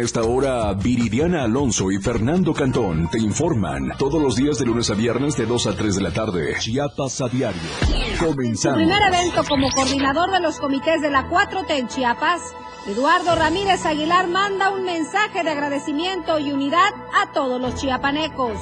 [0.00, 4.94] Esta hora, Viridiana Alonso y Fernando Cantón te informan todos los días de lunes a
[4.94, 6.54] viernes de 2 a 3 de la tarde.
[6.60, 7.60] Chiapas a diario.
[8.20, 8.78] Comenzamos.
[8.78, 12.40] Primer evento como coordinador de los comités de la 4T en Chiapas,
[12.86, 18.56] Eduardo Ramírez Aguilar manda un mensaje de agradecimiento y unidad a todos los chiapanecos.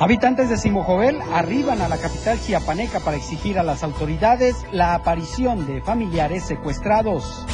[0.00, 5.66] Habitantes de Simojovel arriban a la capital chiapaneca para exigir a las autoridades la aparición
[5.66, 7.44] de familiares secuestrados.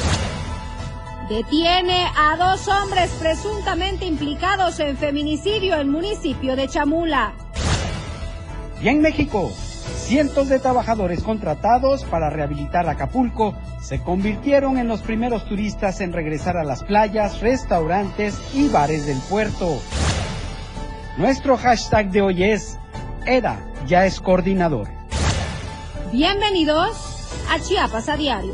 [1.33, 7.33] Detiene a dos hombres presuntamente implicados en feminicidio en municipio de Chamula.
[8.79, 9.51] Y en México,
[9.95, 16.55] cientos de trabajadores contratados para rehabilitar Acapulco se convirtieron en los primeros turistas en regresar
[16.55, 19.81] a las playas, restaurantes y bares del puerto.
[21.17, 22.77] Nuestro hashtag de hoy es
[23.25, 23.57] ERA
[23.87, 24.87] ya es coordinador.
[26.11, 26.95] Bienvenidos
[27.49, 28.53] a Chiapas a Diario.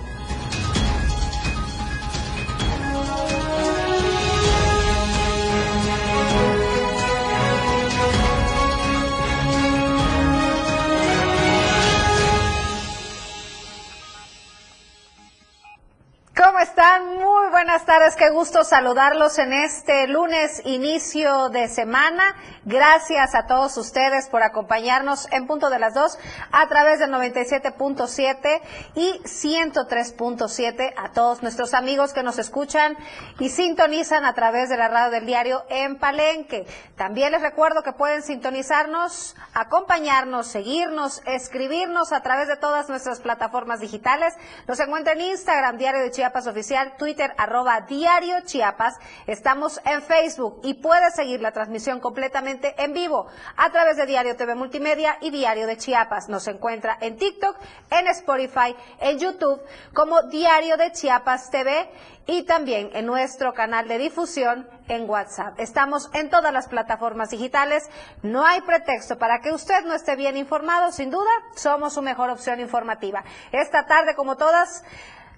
[16.80, 17.29] ¿Cómo están?
[17.60, 22.24] Buenas tardes, qué gusto saludarlos en este lunes, inicio de semana.
[22.64, 26.18] Gracias a todos ustedes por acompañarnos en punto de las dos
[26.54, 28.62] a través del 97.7
[28.96, 32.96] y 103.7 a todos nuestros amigos que nos escuchan
[33.40, 36.66] y sintonizan a través de la radio del diario en Palenque.
[36.96, 43.82] También les recuerdo que pueden sintonizarnos, acompañarnos, seguirnos, escribirnos a través de todas nuestras plataformas
[43.82, 44.34] digitales.
[44.66, 49.00] Nos encuentran en Instagram, Diario de Chiapas Oficial, Twitter, arroba Diario Chiapas.
[49.26, 53.26] Estamos en Facebook y puedes seguir la transmisión completamente en vivo
[53.58, 56.30] a través de Diario TV Multimedia y Diario de Chiapas.
[56.30, 57.58] Nos encuentra en TikTok,
[57.90, 59.60] en Spotify, en YouTube
[59.96, 61.90] como Diario de Chiapas TV
[62.28, 65.60] y también en nuestro canal de difusión en WhatsApp.
[65.60, 67.90] Estamos en todas las plataformas digitales.
[68.22, 70.92] No hay pretexto para que usted no esté bien informado.
[70.92, 73.24] Sin duda, somos su mejor opción informativa.
[73.52, 74.84] Esta tarde, como todas,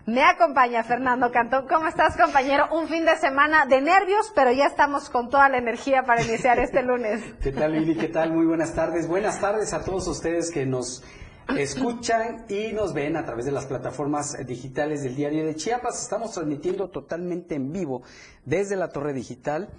[0.05, 1.67] me acompaña Fernando Cantón.
[1.67, 2.67] ¿Cómo estás, compañero?
[2.71, 6.59] Un fin de semana de nervios, pero ya estamos con toda la energía para iniciar
[6.59, 7.21] este lunes.
[7.41, 7.95] ¿Qué tal, Lili?
[7.95, 8.33] ¿Qué tal?
[8.33, 9.07] Muy buenas tardes.
[9.07, 11.03] Buenas tardes a todos ustedes que nos
[11.57, 16.01] escuchan y nos ven a través de las plataformas digitales del Diario de Chiapas.
[16.01, 18.03] Estamos transmitiendo totalmente en vivo
[18.45, 19.69] desde la Torre Digital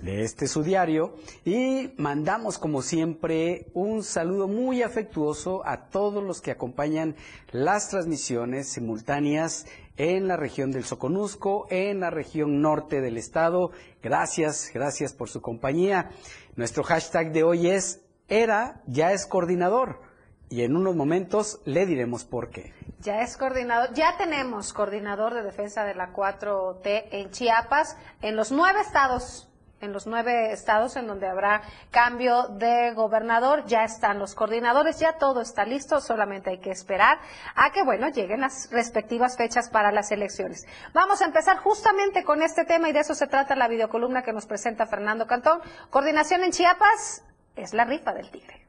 [0.00, 1.14] de este su diario
[1.44, 7.16] y mandamos como siempre un saludo muy afectuoso a todos los que acompañan
[7.50, 13.70] las transmisiones simultáneas en la región del Soconusco, en la región norte del estado.
[14.02, 16.10] Gracias, gracias por su compañía.
[16.54, 20.00] Nuestro hashtag de hoy es era ya es coordinador
[20.48, 22.72] y en unos momentos le diremos por qué.
[23.00, 28.52] Ya es coordinador, ya tenemos coordinador de defensa de la 4T en Chiapas, en los
[28.52, 29.48] nueve estados
[29.80, 35.18] en los nueve estados en donde habrá cambio de gobernador, ya están los coordinadores, ya
[35.18, 37.18] todo está listo, solamente hay que esperar
[37.54, 40.66] a que, bueno, lleguen las respectivas fechas para las elecciones.
[40.94, 44.32] Vamos a empezar justamente con este tema y de eso se trata la videocolumna que
[44.32, 45.60] nos presenta Fernando Cantón.
[45.90, 47.22] Coordinación en Chiapas
[47.54, 48.66] es la rifa del tigre.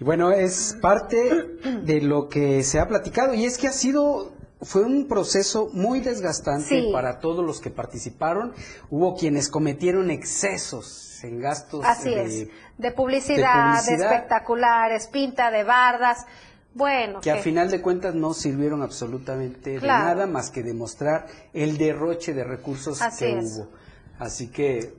[0.00, 1.16] Y bueno, es parte
[1.82, 4.33] de lo que se ha platicado y es que ha sido
[4.64, 6.90] fue un proceso muy desgastante Sí.
[6.92, 8.52] para todos los que participaron.
[8.90, 12.48] Hubo quienes cometieron excesos en gastos Así de- es,
[12.78, 14.12] de publicidad, de, publicidad.
[14.12, 16.26] espectaculares, pinta de bardas.
[16.74, 20.08] Bueno, que a final de cuentas no sirvieron absolutamente Claro.
[20.08, 23.56] de nada más que demostrar el derroche de recursos Así que es.
[23.58, 23.68] hubo.
[24.18, 24.92] Así que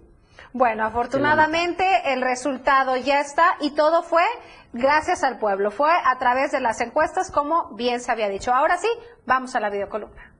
[0.57, 1.83] Bueno, afortunadamente
[2.13, 4.23] el resultado ya está y todo fue
[4.71, 8.53] gracias al pueblo, fue a través de las encuestas como bien se había dicho.
[8.53, 8.87] Ahora sí,
[9.25, 10.31] vamos a la videocolumna.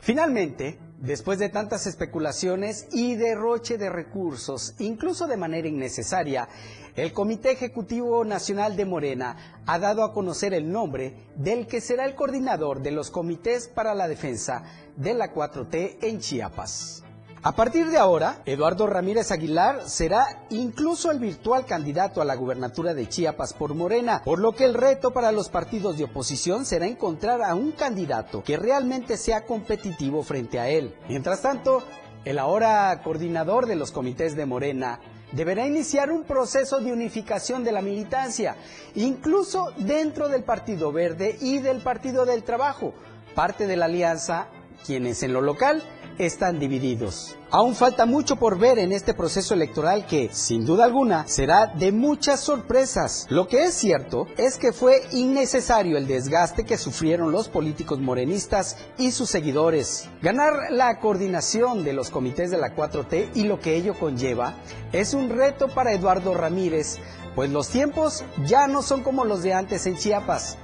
[0.00, 6.48] Finalmente, después de tantas especulaciones y derroche de recursos, incluso de manera innecesaria,
[6.96, 12.04] el Comité Ejecutivo Nacional de Morena ha dado a conocer el nombre del que será
[12.04, 14.64] el coordinador de los comités para la defensa
[14.96, 17.02] de la 4T en Chiapas.
[17.44, 22.94] A partir de ahora, Eduardo Ramírez Aguilar será incluso el virtual candidato a la gubernatura
[22.94, 26.86] de Chiapas por Morena, por lo que el reto para los partidos de oposición será
[26.86, 30.94] encontrar a un candidato que realmente sea competitivo frente a él.
[31.08, 31.82] Mientras tanto,
[32.24, 35.00] el ahora coordinador de los comités de Morena
[35.32, 38.56] deberá iniciar un proceso de unificación de la militancia,
[38.94, 42.94] incluso dentro del Partido Verde y del Partido del Trabajo,
[43.34, 44.46] parte de la alianza,
[44.86, 45.82] quienes en lo local
[46.26, 47.36] están divididos.
[47.50, 51.92] Aún falta mucho por ver en este proceso electoral que, sin duda alguna, será de
[51.92, 53.26] muchas sorpresas.
[53.28, 58.76] Lo que es cierto es que fue innecesario el desgaste que sufrieron los políticos morenistas
[58.96, 60.08] y sus seguidores.
[60.22, 64.54] Ganar la coordinación de los comités de la 4T y lo que ello conlleva
[64.92, 66.98] es un reto para Eduardo Ramírez,
[67.34, 70.58] pues los tiempos ya no son como los de antes en Chiapas.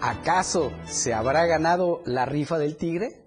[0.00, 3.24] ¿Acaso se habrá ganado la rifa del tigre?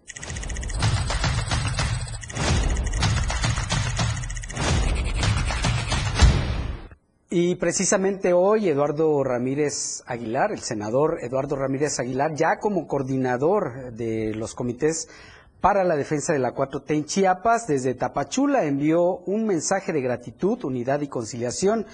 [7.30, 14.34] Y precisamente hoy Eduardo Ramírez Aguilar, el senador Eduardo Ramírez Aguilar, ya como coordinador de
[14.34, 15.10] los comités
[15.60, 20.64] para la defensa de la 4T en Chiapas, desde Tapachula envió un mensaje de gratitud,
[20.64, 21.86] unidad y conciliación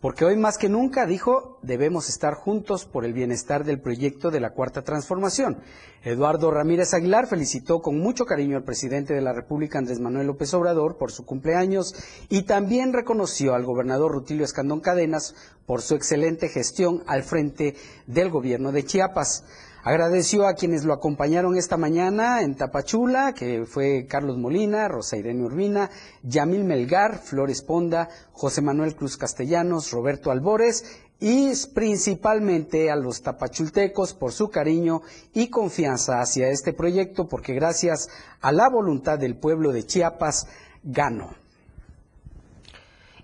[0.00, 4.40] porque hoy más que nunca, dijo, debemos estar juntos por el bienestar del proyecto de
[4.40, 5.58] la Cuarta Transformación.
[6.02, 10.54] Eduardo Ramírez Aguilar felicitó con mucho cariño al presidente de la República, Andrés Manuel López
[10.54, 11.94] Obrador, por su cumpleaños
[12.30, 15.34] y también reconoció al gobernador Rutilio Escandón Cadenas
[15.66, 17.76] por su excelente gestión al frente
[18.06, 19.44] del gobierno de Chiapas.
[19.82, 25.42] Agradeció a quienes lo acompañaron esta mañana en Tapachula, que fue Carlos Molina, Rosa Irene
[25.42, 25.88] Urbina,
[26.22, 30.84] Yamil Melgar, Flores Ponda, José Manuel Cruz Castellanos, Roberto Albores
[31.18, 35.00] y principalmente a los tapachultecos por su cariño
[35.32, 38.08] y confianza hacia este proyecto, porque gracias
[38.42, 40.46] a la voluntad del pueblo de Chiapas
[40.82, 41.34] ganó.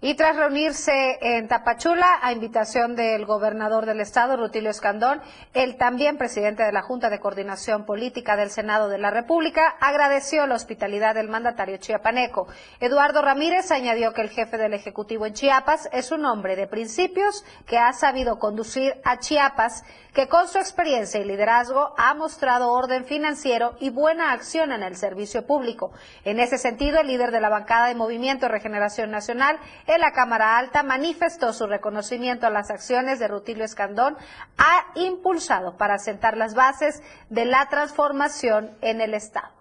[0.07, 5.21] Y tras reunirse en Tapachula, a invitación del gobernador del estado, Rutilio Escandón,
[5.53, 10.47] el también presidente de la Junta de Coordinación Política del Senado de la República, agradeció
[10.47, 12.47] la hospitalidad del mandatario chiapaneco.
[12.79, 17.45] Eduardo Ramírez añadió que el jefe del Ejecutivo en Chiapas es un hombre de principios
[17.67, 19.83] que ha sabido conducir a Chiapas
[20.17, 24.97] que con su experiencia y liderazgo ha mostrado orden financiero y buena acción en el
[24.97, 25.93] servicio público.
[26.25, 30.57] En ese sentido, el líder de la bancada de Movimiento Regeneración Nacional en la Cámara
[30.57, 34.17] Alta manifestó su reconocimiento a las acciones de Rutilio Escandón,
[34.57, 39.56] ha impulsado para sentar las bases de la transformación en el Estado.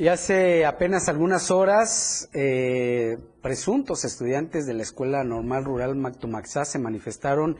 [0.00, 6.78] Y hace apenas algunas horas, eh, presuntos estudiantes de la Escuela Normal Rural Mactumaxá se
[6.78, 7.56] manifestaron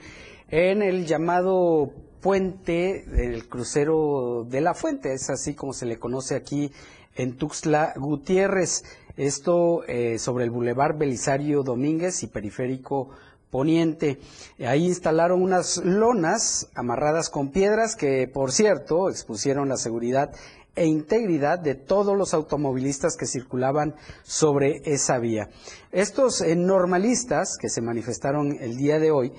[0.48, 1.90] en el llamado
[2.20, 6.70] puente del crucero de la fuente, es así como se le conoce aquí
[7.16, 8.84] en Tuxtla Gutiérrez.
[9.16, 13.10] Esto eh, sobre el Boulevard Belisario Domínguez y Periférico
[13.50, 14.20] Poniente.
[14.64, 20.30] Ahí instalaron unas lonas amarradas con piedras que, por cierto, expusieron la seguridad
[20.78, 25.50] e integridad de todos los automovilistas que circulaban sobre esa vía.
[25.92, 29.32] Estos eh, normalistas que se manifestaron el día de hoy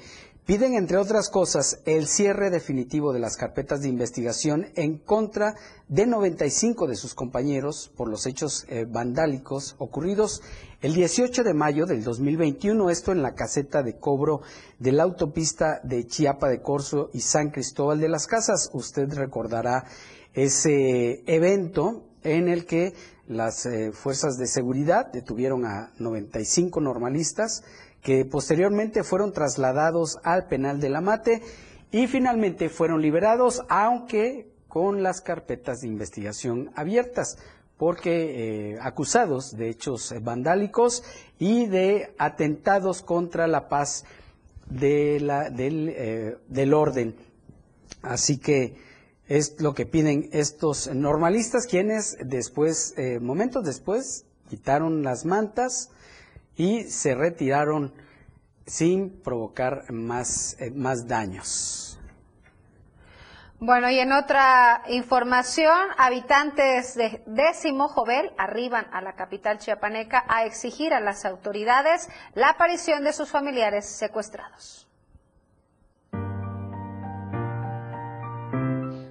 [0.45, 5.55] piden, entre otras cosas, el cierre definitivo de las carpetas de investigación en contra
[5.87, 10.41] de 95 de sus compañeros por los hechos eh, vandálicos ocurridos
[10.81, 14.41] el 18 de mayo del 2021, esto en la caseta de cobro
[14.79, 18.69] de la autopista de Chiapa de Corzo y San Cristóbal de las Casas.
[18.73, 19.83] Usted recordará
[20.33, 22.93] ese evento en el que
[23.27, 27.63] las eh, fuerzas de seguridad detuvieron a 95 normalistas
[28.01, 31.41] que posteriormente fueron trasladados al penal de la Mate
[31.91, 37.37] y finalmente fueron liberados, aunque con las carpetas de investigación abiertas,
[37.77, 41.03] porque eh, acusados de hechos vandálicos
[41.39, 44.05] y de atentados contra la paz
[44.69, 47.15] de la, del, eh, del orden.
[48.01, 48.88] Así que
[49.29, 55.91] es lo que piden estos normalistas, quienes después, eh, momentos después, quitaron las mantas
[56.57, 57.93] y se retiraron
[58.65, 61.99] sin provocar más, eh, más daños.
[63.61, 70.45] Bueno, y en otra información, habitantes de décimo Jovel arriban a la capital chiapaneca a
[70.45, 74.88] exigir a las autoridades la aparición de sus familiares secuestrados.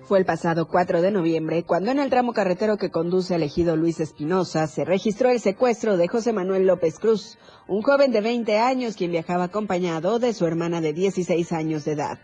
[0.09, 3.77] Fue el pasado 4 de noviembre cuando en el tramo carretero que conduce al ejido
[3.77, 7.37] Luis Espinosa se registró el secuestro de José Manuel López Cruz,
[7.67, 11.93] un joven de 20 años quien viajaba acompañado de su hermana de 16 años de
[11.93, 12.19] edad.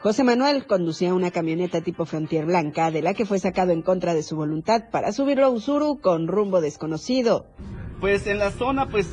[0.00, 4.12] José Manuel conducía una camioneta tipo Frontier Blanca de la que fue sacado en contra
[4.12, 7.46] de su voluntad para subirlo a Usuru con rumbo desconocido.
[8.00, 9.08] Pues en la zona pues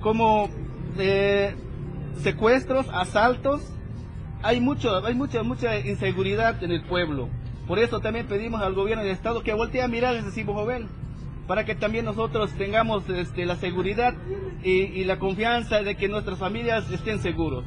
[0.00, 0.48] como
[0.98, 1.54] eh,
[2.24, 3.62] secuestros, asaltos,
[4.42, 7.28] hay mucho, hay mucha, mucha inseguridad en el pueblo.
[7.66, 10.88] Por eso también pedimos al gobierno del Estado que voltee a mirar desde Cibo Jovel,
[11.46, 14.14] para que también nosotros tengamos este, la seguridad
[14.62, 17.64] y, y la confianza de que nuestras familias estén seguros.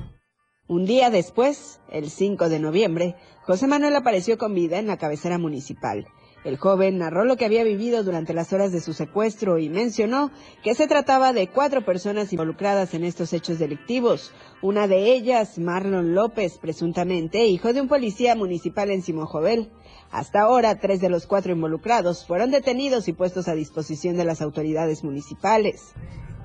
[0.68, 5.38] Un día después, el 5 de noviembre, José Manuel apareció con vida en la cabecera
[5.38, 6.08] municipal.
[6.46, 10.30] El joven narró lo que había vivido durante las horas de su secuestro y mencionó
[10.64, 14.32] que se trataba de cuatro personas involucradas en estos hechos delictivos.
[14.62, 19.72] Una de ellas, Marlon López, presuntamente hijo de un policía municipal en Simojovel.
[20.12, 24.42] Hasta ahora, tres de los cuatro involucrados fueron detenidos y puestos a disposición de las
[24.42, 25.94] autoridades municipales.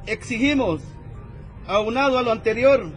[0.07, 0.83] Exigimos,
[1.67, 2.91] aunado a lo anterior,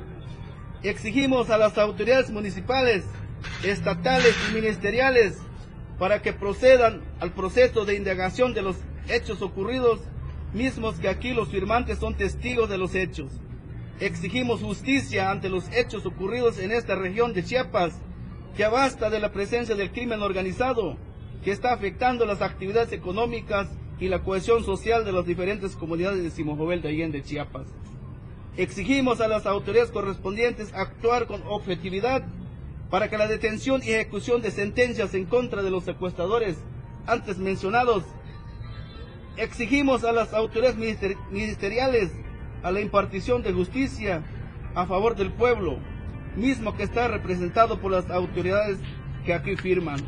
[0.82, 3.04] exigimos a las autoridades municipales,
[3.64, 5.38] estatales y ministeriales
[6.00, 8.78] para que procedan al proceso de indagación de los
[9.08, 10.00] hechos ocurridos,
[10.54, 13.32] mismos que aquí los firmantes son testigos de los hechos.
[14.00, 17.94] Exigimos justicia ante los hechos ocurridos en esta región de Chiapas,
[18.56, 20.98] que abasta de la presencia del crimen organizado,
[21.44, 23.70] que está afectando las actividades económicas
[24.00, 27.68] y la cohesión social de las diferentes comunidades de Simojovel de Allende, Chiapas.
[28.56, 32.24] Exigimos a las autoridades correspondientes actuar con objetividad
[32.90, 36.58] para que la detención y ejecución de sentencias en contra de los secuestradores
[37.08, 38.04] antes mencionados.
[39.36, 40.78] Exigimos a las autoridades
[41.32, 42.12] ministeriales
[42.62, 44.24] a la impartición de justicia
[44.76, 45.80] a favor del pueblo,
[46.36, 48.78] mismo que está representado por las autoridades
[49.26, 50.00] que aquí firman.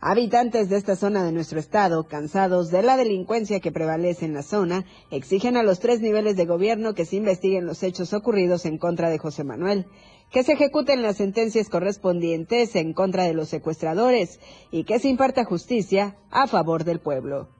[0.00, 4.42] Habitantes de esta zona de nuestro estado, cansados de la delincuencia que prevalece en la
[4.42, 8.76] zona, exigen a los tres niveles de gobierno que se investiguen los hechos ocurridos en
[8.76, 9.86] contra de José Manuel
[10.34, 14.40] que se ejecuten las sentencias correspondientes en contra de los secuestradores
[14.72, 17.50] y que se imparta justicia a favor del pueblo.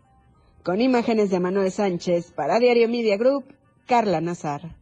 [0.65, 3.45] Con imágenes de Manuel Sánchez para Diario Media Group,
[3.87, 4.77] Carla Nazar.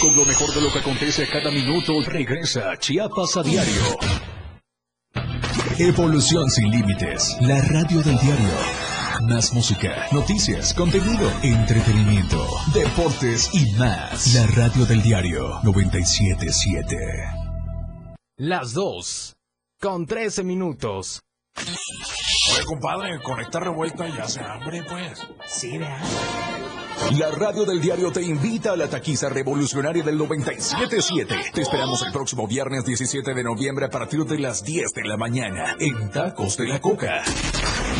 [0.00, 4.39] Con lo mejor de lo que acontece cada minuto, regresa Chiapas a diario.
[5.82, 7.38] Evolución sin límites.
[7.40, 8.50] La radio del diario.
[9.30, 14.34] Más música, noticias, contenido, entretenimiento, deportes y más.
[14.34, 16.96] La radio del diario 977.
[18.36, 19.36] Las dos.
[19.80, 21.22] Con 13 minutos.
[21.56, 25.26] Oye, compadre, con esta revuelta ya se hambre, pues.
[25.46, 26.04] Sí, ¿verdad?
[27.18, 31.52] La radio del diario te invita a la taquiza revolucionaria del 97.7.
[31.52, 35.16] Te esperamos el próximo viernes 17 de noviembre a partir de las 10 de la
[35.16, 37.22] mañana en Tacos de la Coca.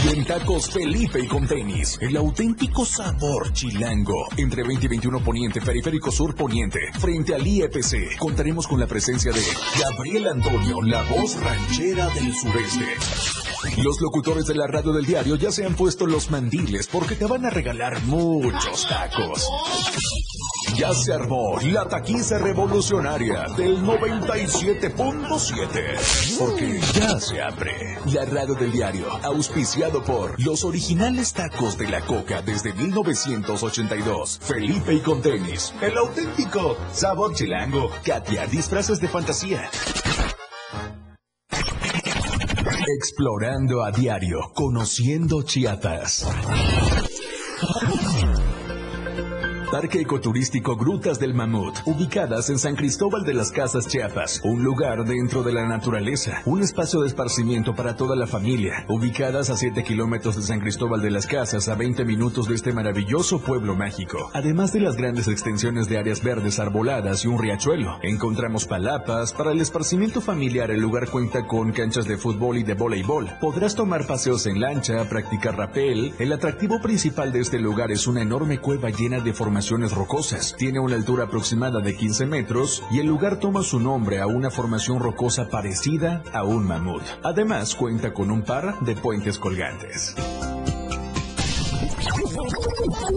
[0.05, 4.27] Y en Tacos Felipe y con tenis, el auténtico sabor chilango.
[4.37, 9.33] Entre 20 y 21 Poniente, Periférico Sur Poniente, frente al IEPC, contaremos con la presencia
[9.33, 9.43] de
[9.79, 13.81] Gabriel Antonio, la voz ranchera del sureste.
[13.83, 17.27] Los locutores de la radio del diario ya se han puesto los mandiles porque te
[17.27, 19.47] van a regalar muchos tacos.
[20.77, 26.39] Ya se armó la taquiza revolucionaria del 97.7.
[26.39, 27.99] Porque ya se abre.
[28.07, 34.39] La radio del diario, auspiciado por los originales tacos de la coca desde 1982.
[34.43, 35.75] Felipe y con tenis.
[35.81, 37.91] El auténtico sabor chilango.
[38.05, 39.69] Katia, disfraces de fantasía.
[42.97, 46.27] Explorando a diario, conociendo Chiapas.
[49.71, 55.05] Parque Ecoturístico Grutas del Mamut, ubicadas en San Cristóbal de las Casas Chiapas, un lugar
[55.05, 59.85] dentro de la naturaleza, un espacio de esparcimiento para toda la familia, ubicadas a 7
[59.85, 64.19] kilómetros de San Cristóbal de las Casas, a 20 minutos de este maravilloso pueblo mágico.
[64.35, 69.33] Además de las grandes extensiones de áreas verdes arboladas y un riachuelo, encontramos palapas.
[69.33, 73.31] Para el esparcimiento familiar, el lugar cuenta con canchas de fútbol y de voleibol.
[73.41, 76.13] Podrás tomar paseos en lancha, practicar rapel.
[76.19, 80.55] El atractivo principal de este lugar es una enorme cueva llena de formación rocosas.
[80.57, 84.51] Tiene una altura aproximada de 15 metros y el lugar toma su nombre a una
[84.51, 87.03] formación rocosa parecida a un mamut.
[87.23, 90.15] Además, cuenta con un par de puentes colgantes.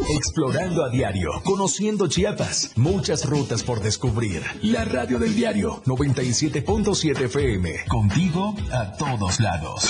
[0.09, 4.43] Explorando a diario, conociendo Chiapas, muchas rutas por descubrir.
[4.61, 9.89] La radio del diario 97.7 FM, contigo a todos lados.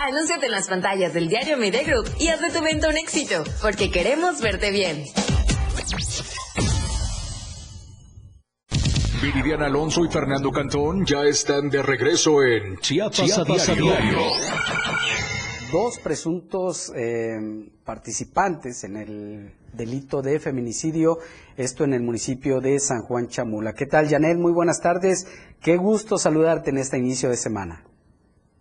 [0.00, 3.44] Anúnciate en las pantallas del diario Media Group y haz de tu evento un éxito,
[3.62, 5.04] porque queremos verte bien.
[9.22, 14.18] Viridiana Alonso y Fernando Cantón ya están de regreso en Chiapas, a diario.
[15.72, 17.38] Dos presuntos eh,
[17.86, 21.18] participantes en el delito de feminicidio,
[21.56, 23.72] esto en el municipio de San Juan Chamula.
[23.78, 24.38] ¿Qué tal, Janel?
[24.38, 25.30] Muy buenas tardes.
[25.62, 27.84] Qué gusto saludarte en este inicio de semana.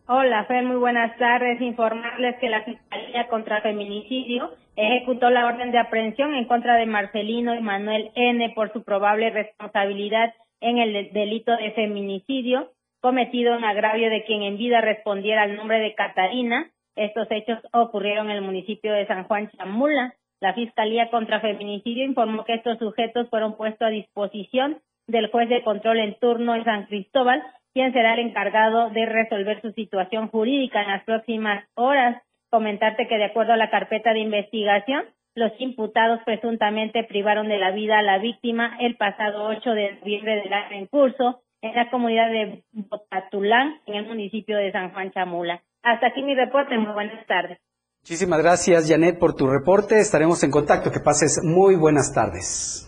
[0.06, 1.60] Hola, Fer, muy buenas tardes.
[1.62, 7.56] Informarles que la Fiscalía contra Feminicidio ejecutó la orden de aprehensión en contra de Marcelino
[7.56, 8.54] y Manuel N.
[8.54, 12.70] por su probable responsabilidad en el delito de feminicidio
[13.02, 16.70] cometido en agravio de quien en vida respondiera al nombre de Catarina.
[16.96, 20.16] Estos hechos ocurrieron en el municipio de San Juan Chamula.
[20.42, 25.64] La Fiscalía contra Feminicidio informó que estos sujetos fueron puestos a disposición del juez de
[25.64, 27.44] control en turno en San Cristóbal
[27.74, 32.22] quien será el encargado de resolver su situación jurídica en las próximas horas.
[32.50, 35.06] Comentarte que de acuerdo a la carpeta de investigación,
[35.36, 40.36] los imputados presuntamente privaron de la vida a la víctima el pasado 8 de noviembre
[40.38, 45.12] del año en curso en la comunidad de Botatulán, en el municipio de San Juan
[45.12, 45.62] Chamula.
[45.84, 46.78] Hasta aquí mi reporte.
[46.78, 47.58] Muy buenas tardes.
[48.02, 50.00] Muchísimas gracias, Janet, por tu reporte.
[50.00, 50.92] Estaremos en contacto.
[50.92, 52.86] Que pases muy buenas tardes.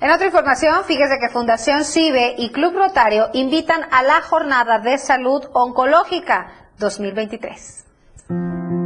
[0.00, 4.98] En otra información, fíjese que Fundación CIBE y Club Rotario invitan a la Jornada de
[4.98, 8.83] Salud Oncológica 2023.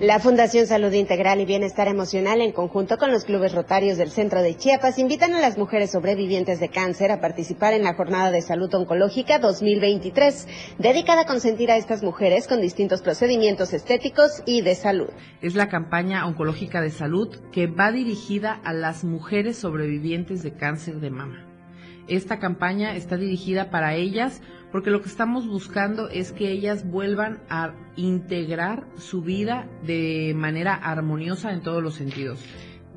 [0.00, 4.42] La Fundación Salud Integral y Bienestar Emocional, en conjunto con los clubes rotarios del centro
[4.42, 8.42] de Chiapas, invitan a las mujeres sobrevivientes de cáncer a participar en la Jornada de
[8.42, 14.74] Salud Oncológica 2023, dedicada a consentir a estas mujeres con distintos procedimientos estéticos y de
[14.74, 15.10] salud.
[15.40, 20.96] Es la campaña oncológica de salud que va dirigida a las mujeres sobrevivientes de cáncer
[20.96, 21.46] de mama.
[22.08, 24.42] Esta campaña está dirigida para ellas
[24.74, 30.74] porque lo que estamos buscando es que ellas vuelvan a integrar su vida de manera
[30.74, 32.44] armoniosa en todos los sentidos.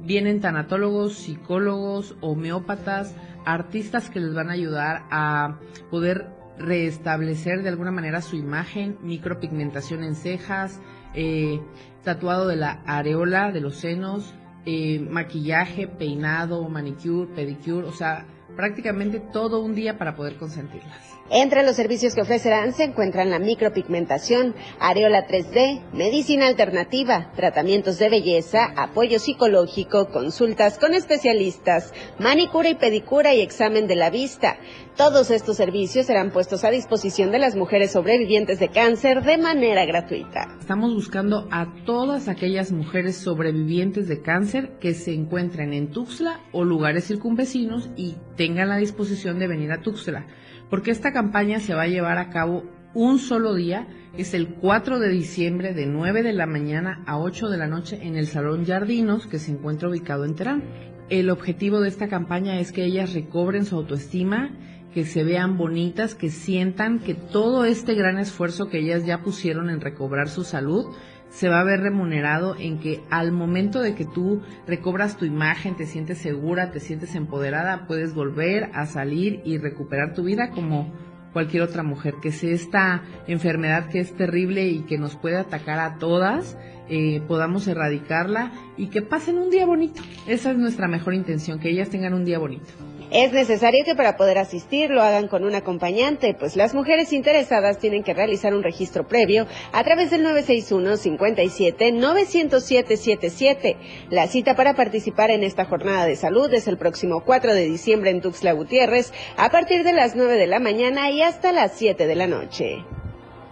[0.01, 5.59] Vienen tanatólogos, psicólogos, homeópatas, artistas que les van a ayudar a
[5.91, 10.81] poder restablecer de alguna manera su imagen, micropigmentación en cejas,
[11.13, 11.61] eh,
[12.03, 14.33] tatuado de la areola, de los senos,
[14.65, 21.16] eh, maquillaje, peinado, manicure, pedicure, o sea, prácticamente todo un día para poder consentirlas.
[21.29, 28.09] Entre los servicios que ofrecerán se encuentran la micropigmentación, areola 3D, medicina alternativa, tratamientos de
[28.09, 34.57] belleza, apoyo psicológico, consultas con especialistas, manicura y pedicura y examen de la vista.
[34.95, 39.85] Todos estos servicios serán puestos a disposición de las mujeres sobrevivientes de cáncer de manera
[39.85, 40.55] gratuita.
[40.61, 46.63] Estamos buscando a todas aquellas mujeres sobrevivientes de cáncer que se encuentren en Tuxtla o
[46.63, 50.25] lugares circunvecinos y tengan la disposición de venir a Tuxtla
[50.69, 54.99] porque esta campaña se va a llevar a cabo un solo día, es el 4
[54.99, 58.65] de diciembre de 9 de la mañana a 8 de la noche en el Salón
[58.65, 60.63] Jardinos que se encuentra ubicado en Terán.
[61.09, 64.49] El objetivo de esta campaña es que ellas recobren su autoestima,
[64.93, 69.69] que se vean bonitas, que sientan que todo este gran esfuerzo que ellas ya pusieron
[69.69, 70.87] en recobrar su salud
[71.29, 75.75] se va a ver remunerado en que al momento de que tú recobras tu imagen,
[75.75, 80.91] te sientes segura, te sientes empoderada, puedes volver a salir y recuperar tu vida como
[81.33, 82.15] cualquier otra mujer.
[82.21, 86.57] Que si esta enfermedad que es terrible y que nos puede atacar a todas,
[86.89, 90.01] eh, podamos erradicarla y que pasen un día bonito.
[90.25, 92.71] Esa es nuestra mejor intención, que ellas tengan un día bonito.
[93.09, 97.79] Es necesario que para poder asistir lo hagan con un acompañante, pues las mujeres interesadas
[97.79, 103.77] tienen que realizar un registro previo a través del 961 57 90777.
[104.09, 108.09] La cita para participar en esta jornada de salud es el próximo 4 de diciembre
[108.09, 112.07] en Tuxtla Gutiérrez a partir de las 9 de la mañana y hasta las 7
[112.07, 112.83] de la noche.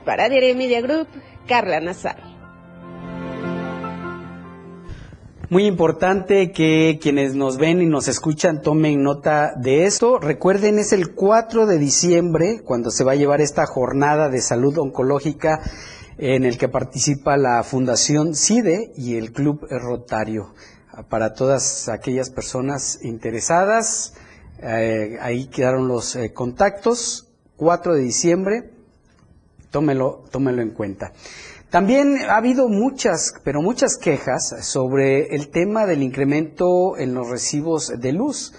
[0.04, 1.08] Para Diario Media Group,
[1.48, 2.35] Carla Nazar.
[5.50, 10.18] Muy importante que quienes nos ven y nos escuchan tomen nota de esto.
[10.18, 14.76] Recuerden, es el 4 de diciembre cuando se va a llevar esta jornada de salud
[14.80, 15.62] oncológica
[16.18, 20.56] en el que participa la Fundación CIDE y el Club Rotario.
[21.10, 24.16] Para todas aquellas personas interesadas,
[24.64, 27.30] eh, ahí quedaron los eh, contactos.
[27.58, 28.72] 4 de diciembre,
[29.70, 31.14] tómelo, tómelo en cuenta.
[31.76, 37.92] También ha habido muchas, pero muchas quejas sobre el tema del incremento en los recibos
[38.00, 38.54] de luz.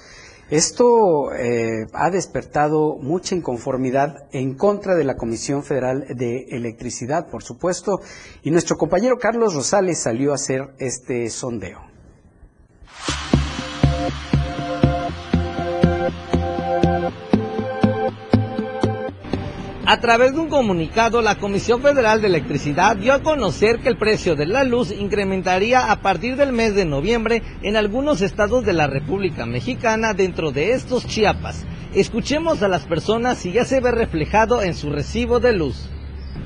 [0.51, 7.43] Esto eh, ha despertado mucha inconformidad en contra de la Comisión Federal de Electricidad, por
[7.43, 8.01] supuesto,
[8.43, 11.96] y nuestro compañero Carlos Rosales salió a hacer este sondeo.
[19.89, 23.97] A través de un comunicado, la Comisión Federal de Electricidad dio a conocer que el
[23.97, 28.73] precio de la luz incrementaría a partir del mes de noviembre en algunos estados de
[28.73, 31.65] la República Mexicana, dentro de estos Chiapas.
[31.95, 35.89] Escuchemos a las personas si ya se ve reflejado en su recibo de luz.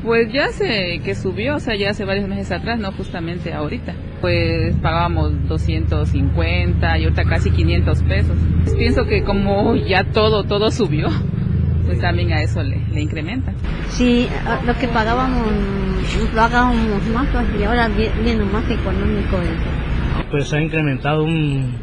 [0.04, 3.94] Pues ya sé que subió, o sea, ya hace varios meses atrás, no justamente ahorita.
[4.20, 8.36] Pues pagábamos 250 y ahorita casi 500 pesos.
[8.76, 11.08] pienso que como ya todo, todo subió,
[11.90, 13.52] pues también a eso le, le incrementa.
[13.88, 14.28] Sí,
[14.64, 15.48] lo que pagábamos
[16.20, 19.38] lo pagábamos más pues, y ahora viene más económico.
[20.30, 21.74] Pues ha incrementado un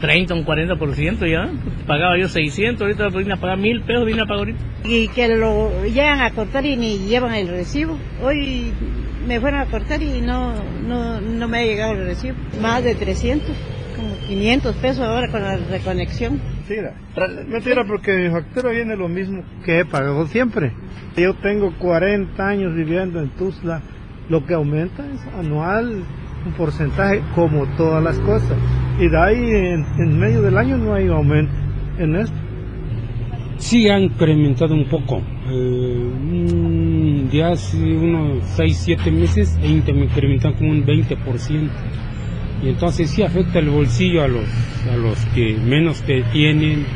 [0.00, 1.48] 30, un 40% ya.
[1.86, 4.58] Pagaba yo 600, ahorita vine a pagar mil pesos, vine a pagar ahorita.
[4.82, 7.96] Y que lo llegan a cortar y ni llevan el recibo.
[8.20, 8.72] Hoy
[9.28, 10.54] me fueron a cortar y no,
[10.88, 12.36] no, no me ha llegado el recibo.
[12.60, 13.48] Más de 300,
[13.94, 16.94] como 500 pesos ahora con la reconexión mentira.
[17.48, 20.72] Mentira porque mi factura viene lo mismo que he pagado siempre.
[21.16, 23.82] Yo tengo 40 años viviendo en Tuzla.
[24.28, 26.02] Lo que aumenta es anual
[26.44, 28.56] un porcentaje como todas las cosas.
[28.98, 29.50] Y de ahí
[29.98, 31.52] en, medio del año no hay aumento
[31.98, 32.36] en esto.
[33.58, 35.22] Sí ha incrementado un poco.
[35.48, 36.10] Eh,
[37.32, 41.70] ya hace unos 6, 7 meses he incrementado como un 20%
[42.62, 44.48] y entonces sí afecta el bolsillo a los,
[44.90, 46.86] a los que menos te tienen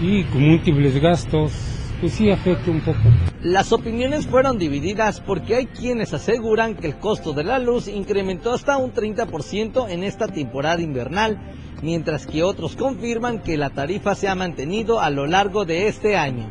[0.00, 1.52] y con múltiples gastos,
[2.00, 2.98] pues sí afecta un poco.
[3.42, 8.52] Las opiniones fueron divididas porque hay quienes aseguran que el costo de la luz incrementó
[8.52, 11.38] hasta un 30% en esta temporada invernal,
[11.82, 16.16] mientras que otros confirman que la tarifa se ha mantenido a lo largo de este
[16.16, 16.50] año.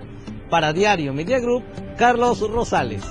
[0.49, 1.63] Para Diario Media Group,
[1.97, 3.03] Carlos Rosales.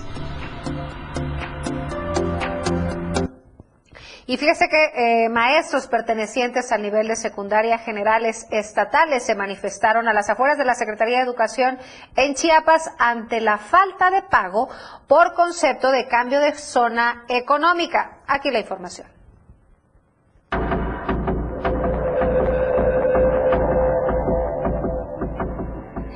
[4.32, 10.14] Y fíjese que eh, maestros pertenecientes al nivel de secundaria generales estatales se manifestaron a
[10.14, 11.78] las afueras de la Secretaría de Educación
[12.16, 14.70] en Chiapas ante la falta de pago
[15.06, 18.22] por concepto de cambio de zona económica.
[18.26, 19.21] Aquí la información.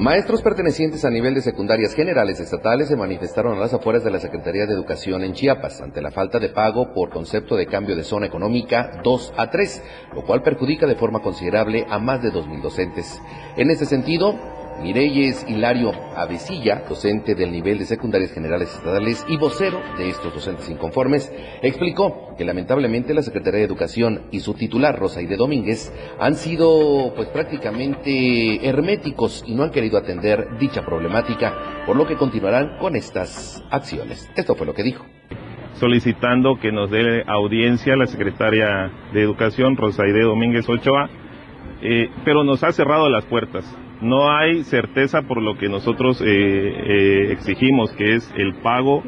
[0.06, 4.20] Maestros pertenecientes a nivel de secundarias generales estatales se manifestaron a las afueras de la
[4.20, 8.04] Secretaría de Educación en Chiapas ante la falta de pago por concepto de cambio de
[8.04, 9.82] zona económica 2 a 3,
[10.14, 13.20] lo cual perjudica de forma considerable a más de 2.000 docentes.
[13.56, 14.38] En este sentido,
[14.82, 20.68] Mireyes Hilario Avesilla, docente del nivel de secundarias generales estatales y vocero de estos docentes
[20.68, 27.12] inconformes, explicó que lamentablemente la Secretaría de Educación y su titular, Rosaide Domínguez, han sido
[27.14, 32.96] pues prácticamente herméticos y no han querido atender dicha problemática, por lo que continuarán con
[32.96, 34.30] estas acciones.
[34.36, 35.04] Esto fue lo que dijo
[35.74, 41.10] solicitando que nos dé audiencia la secretaria de Educación, Rosaide Domínguez Ochoa,
[41.82, 46.26] eh, pero nos ha cerrado las puertas no hay certeza por lo que nosotros eh,
[46.26, 49.02] eh, exigimos, que es el pago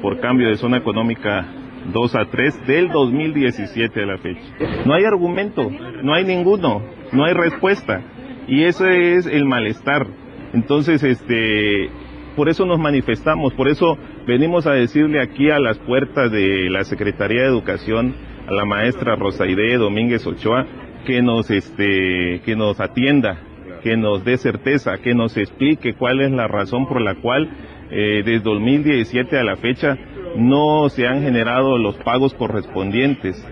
[0.00, 1.46] por cambio de zona económica
[1.92, 4.40] 2 a 3 del 2017 a la fecha.
[4.86, 5.70] No hay argumento,
[6.02, 8.02] no hay ninguno, no hay respuesta.
[8.48, 10.06] Y ese es el malestar.
[10.52, 11.90] Entonces, este,
[12.36, 16.84] por eso nos manifestamos, por eso venimos a decirle aquí a las puertas de la
[16.84, 18.14] Secretaría de Educación,
[18.48, 20.66] a la maestra Rosaide Domínguez Ochoa,
[21.06, 23.38] que nos, este, que nos atienda,
[23.80, 27.50] que nos dé certeza, que nos explique cuál es la razón por la cual
[27.90, 29.96] eh, desde 2017 a la fecha
[30.36, 33.44] no se han generado los pagos correspondientes.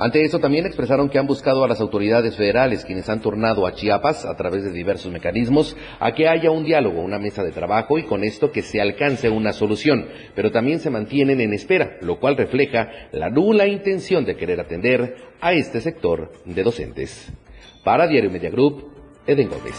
[0.00, 3.72] Ante esto también expresaron que han buscado a las autoridades federales, quienes han turnado a
[3.72, 7.98] Chiapas a través de diversos mecanismos, a que haya un diálogo, una mesa de trabajo
[7.98, 12.20] y con esto que se alcance una solución, pero también se mantienen en espera, lo
[12.20, 17.32] cual refleja la nula intención de querer atender a este sector de docentes.
[17.82, 18.97] Para Diario Media Group,
[19.28, 19.74] Eden Gómez.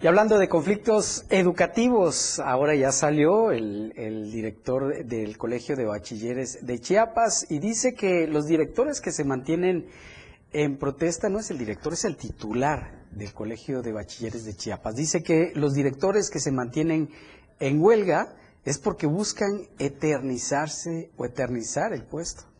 [0.00, 3.92] Y hablando de conflictos educativos, ahora ya salió el,
[4.32, 9.86] director del Colegio de Bachilleres de Chiapas y dice que los directores que se mantienen
[10.52, 14.96] en protesta no es el director, es el titular del Colegio de Bachilleres de Chiapas.
[14.96, 17.10] Dice que los directores que se mantienen
[17.60, 22.51] en huelga es porque buscan eternizarse o eternizar el puesto.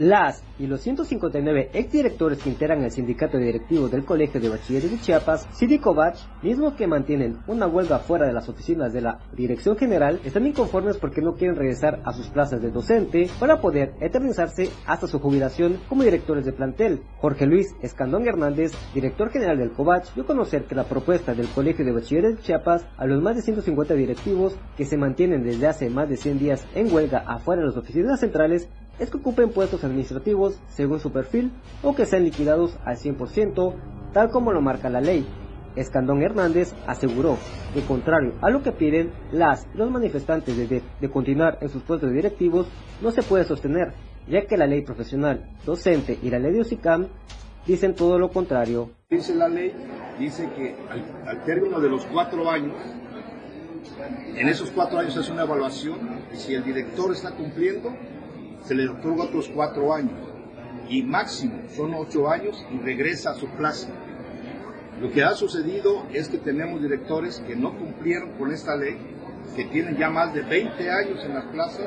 [0.00, 4.98] Las y los 159 exdirectores que integran el sindicato directivo del Colegio de Bachilleres de
[4.98, 10.18] Chiapas, Sidicovach, mismos que mantienen una huelga fuera de las oficinas de la Dirección General,
[10.24, 15.06] están inconformes porque no quieren regresar a sus plazas de docente para poder eternizarse hasta
[15.06, 17.02] su jubilación como directores de plantel.
[17.18, 21.48] Jorge Luis Escandón Hernández, director general del COVACH, dio a conocer que la propuesta del
[21.48, 25.66] Colegio de Bachilleres de Chiapas a los más de 150 directivos que se mantienen desde
[25.66, 29.50] hace más de 100 días en huelga afuera de las oficinas centrales es que ocupen
[29.50, 31.50] puestos administrativos según su perfil
[31.82, 33.74] o que sean liquidados al 100%,
[34.12, 35.26] tal como lo marca la ley.
[35.74, 37.38] Escandón Hernández aseguró
[37.72, 42.12] que, contrario a lo que piden las los manifestantes de, de, continuar en sus puestos
[42.12, 42.66] directivos,
[43.00, 43.94] no se puede sostener,
[44.28, 47.06] ya que la ley profesional docente y la ley de OSICAM
[47.66, 48.90] dicen todo lo contrario.
[49.08, 49.72] Dice la ley,
[50.18, 52.76] dice que al, al término de los cuatro años,
[54.36, 55.98] en esos cuatro años es una evaluación
[56.34, 57.92] y si el director está cumpliendo,
[58.64, 60.18] se le otorga otros cuatro años
[60.88, 63.88] y máximo son ocho años y regresa a su plaza.
[65.00, 68.98] Lo que ha sucedido es que tenemos directores que no cumplieron con esta ley,
[69.56, 71.86] que tienen ya más de 20 años en las plazas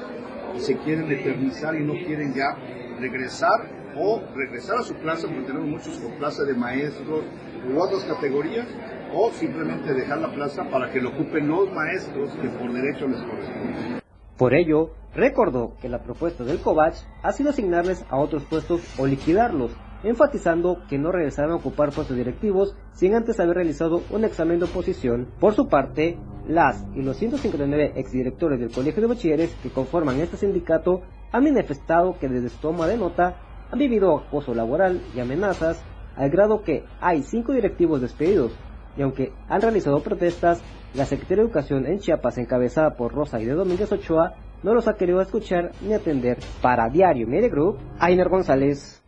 [0.56, 2.58] y se quieren eternizar y no quieren ya
[3.00, 7.24] regresar o regresar a su plaza, porque tenemos muchos con plaza de maestros
[7.72, 8.68] u otras categorías,
[9.14, 13.22] o simplemente dejar la plaza para que lo ocupen los maestros que por derecho les
[13.22, 14.03] corresponde.
[14.38, 19.06] Por ello, recordó que la propuesta del COVACH ha sido asignarles a otros puestos o
[19.06, 19.72] liquidarlos,
[20.04, 24.66] enfatizando que no regresarán a ocupar puestos directivos sin antes haber realizado un examen de
[24.66, 25.28] oposición.
[25.40, 26.18] Por su parte,
[26.48, 32.18] las y los 159 exdirectores del Colegio de Bachilleres que conforman este sindicato han manifestado
[32.20, 33.38] que desde su toma de nota
[33.72, 35.84] han vivido acoso laboral y amenazas,
[36.16, 38.52] al grado que hay cinco directivos despedidos,
[38.96, 40.62] y aunque han realizado protestas,
[40.94, 44.88] la Secretaría de Educación en Chiapas, encabezada por Rosa y de Domínguez Ochoa, no los
[44.88, 46.38] ha querido escuchar ni atender.
[46.62, 49.02] Para Diario Media Group, Ainer González.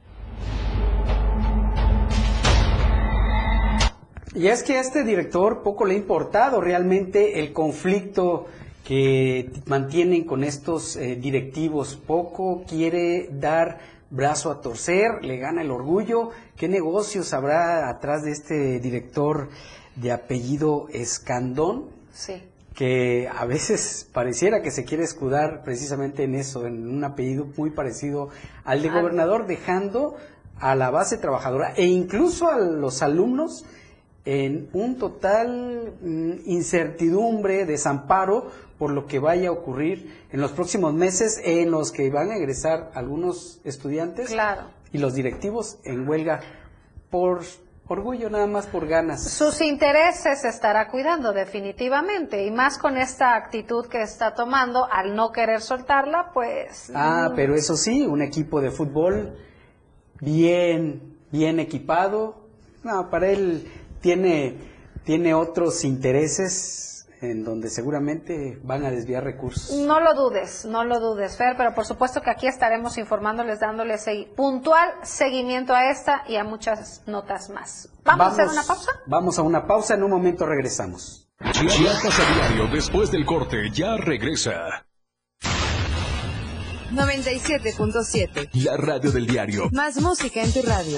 [4.34, 8.48] Y es que a este director poco le ha importado realmente el conflicto
[8.84, 11.96] que mantienen con estos eh, directivos.
[11.96, 16.32] Poco quiere dar brazo a torcer, le gana el orgullo.
[16.58, 19.50] ¿Qué negocios habrá atrás de este director
[19.96, 21.90] de apellido Escandón?
[22.14, 22.44] Sí.
[22.74, 27.70] Que a veces pareciera que se quiere escudar precisamente en eso, en un apellido muy
[27.70, 28.30] parecido
[28.66, 30.18] al de gobernador, dejando
[30.60, 33.66] a la base trabajadora e incluso a los alumnos
[34.26, 40.94] en un total mm, incertidumbre, desamparo por lo que vaya a ocurrir en los próximos
[40.94, 44.64] meses en los que van a egresar algunos estudiantes claro.
[44.92, 46.42] y los directivos en huelga
[47.10, 47.44] por
[47.88, 49.24] orgullo, nada más por ganas.
[49.30, 55.16] Sus intereses se estará cuidando definitivamente y más con esta actitud que está tomando al
[55.16, 56.92] no querer soltarla, pues...
[56.96, 59.38] Ah, pero eso sí, un equipo de fútbol
[60.20, 62.48] bien, bien equipado.
[62.84, 63.68] No, para él
[64.02, 64.58] tiene,
[65.04, 66.95] tiene otros intereses
[67.32, 69.76] en donde seguramente van a desviar recursos.
[69.76, 74.06] No lo dudes, no lo dudes, Fer, pero por supuesto que aquí estaremos informándoles, dándoles
[74.36, 77.90] puntual seguimiento a esta y a muchas notas más.
[78.04, 78.92] ¿Vamos, a hacer una pausa?
[79.08, 81.28] Vamos a una pausa, en un momento regresamos.
[81.52, 84.86] Chiapas a diario, después del corte, ya regresa.
[86.92, 88.50] 97.7.
[88.64, 89.70] La radio del diario.
[89.72, 90.98] Más música en tu radio.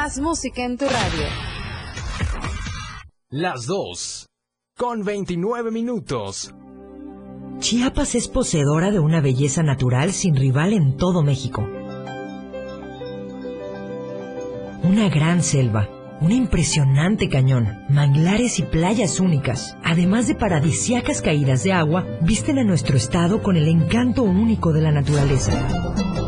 [0.00, 1.26] Más música en tu radio.
[3.30, 4.28] Las dos
[4.76, 6.54] con 29 minutos.
[7.58, 11.66] Chiapas es poseedora de una belleza natural sin rival en todo México.
[14.84, 15.88] Una gran selva,
[16.20, 22.64] un impresionante cañón, manglares y playas únicas, además de paradisiacas caídas de agua, visten a
[22.64, 26.27] nuestro estado con el encanto único de la naturaleza.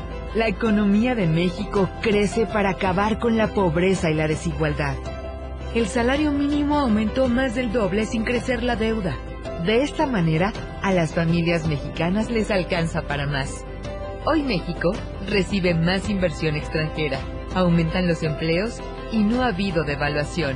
[0.33, 4.95] la economía de México crece para acabar con la pobreza y la desigualdad.
[5.75, 9.17] El salario mínimo aumentó más del doble sin crecer la deuda.
[9.65, 13.65] De esta manera, a las familias mexicanas les alcanza para más.
[14.25, 14.93] Hoy México
[15.27, 17.19] recibe más inversión extranjera,
[17.53, 20.55] aumentan los empleos y no ha habido devaluación.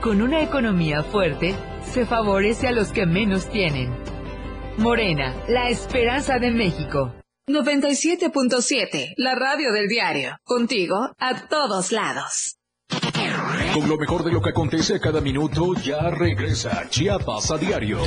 [0.00, 3.90] Con una economía fuerte, se favorece a los que menos tienen.
[4.78, 7.19] Morena, la esperanza de México.
[7.52, 10.36] 97.7, la radio del diario.
[10.44, 12.56] Contigo a todos lados.
[13.74, 17.98] Con lo mejor de lo que acontece cada minuto, ya regresa Chiapas a diario.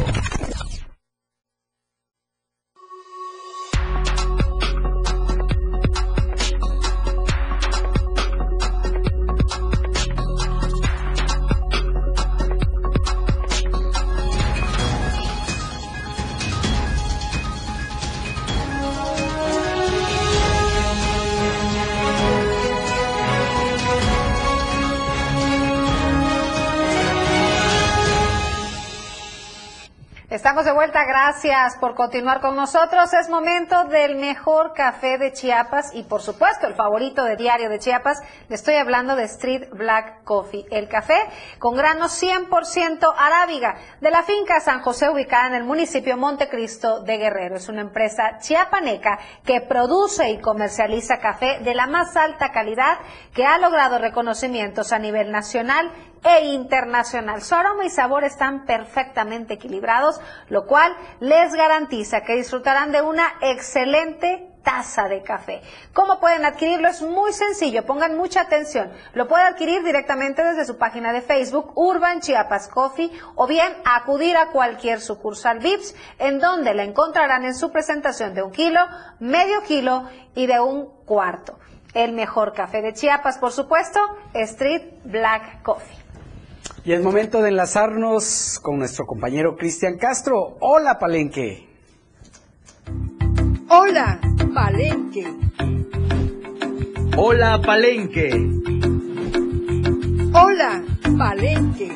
[30.43, 33.13] Estamos de vuelta, gracias por continuar con nosotros.
[33.13, 37.79] Es momento del mejor café de Chiapas y por supuesto el favorito de Diario de
[37.79, 38.21] Chiapas.
[38.49, 41.15] Le estoy hablando de Street Black Coffee, el café
[41.59, 47.19] con grano 100% arábiga de la finca San José ubicada en el municipio Montecristo de
[47.19, 47.55] Guerrero.
[47.55, 52.97] Es una empresa chiapaneca que produce y comercializa café de la más alta calidad
[53.33, 55.89] que ha logrado reconocimientos a nivel nacional
[56.23, 57.41] e internacional.
[57.41, 63.33] Su aroma y sabor están perfectamente equilibrados, lo cual les garantiza que disfrutarán de una
[63.41, 65.61] excelente taza de café.
[65.93, 66.87] ¿Cómo pueden adquirirlo?
[66.87, 68.91] Es muy sencillo, pongan mucha atención.
[69.13, 74.37] Lo pueden adquirir directamente desde su página de Facebook, Urban Chiapas Coffee, o bien acudir
[74.37, 78.79] a cualquier sucursal VIPS, en donde la encontrarán en su presentación de un kilo,
[79.19, 81.59] medio kilo y de un cuarto.
[81.93, 83.99] El mejor café de Chiapas, por supuesto,
[84.33, 86.02] Street Black Coffee.
[86.85, 90.57] Y es momento de enlazarnos con nuestro compañero Cristian Castro.
[90.59, 91.65] Hola, Palenque.
[93.69, 94.19] Hola,
[94.53, 95.33] Palenque.
[97.15, 98.31] Hola, Palenque.
[100.33, 100.83] Hola,
[101.17, 101.91] Palenque.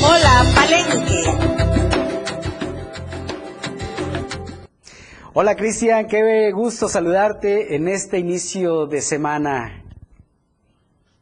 [0.00, 1.22] Hola, Palenque.
[5.32, 6.06] Hola, Cristian.
[6.06, 9.83] Qué gusto saludarte en este inicio de semana.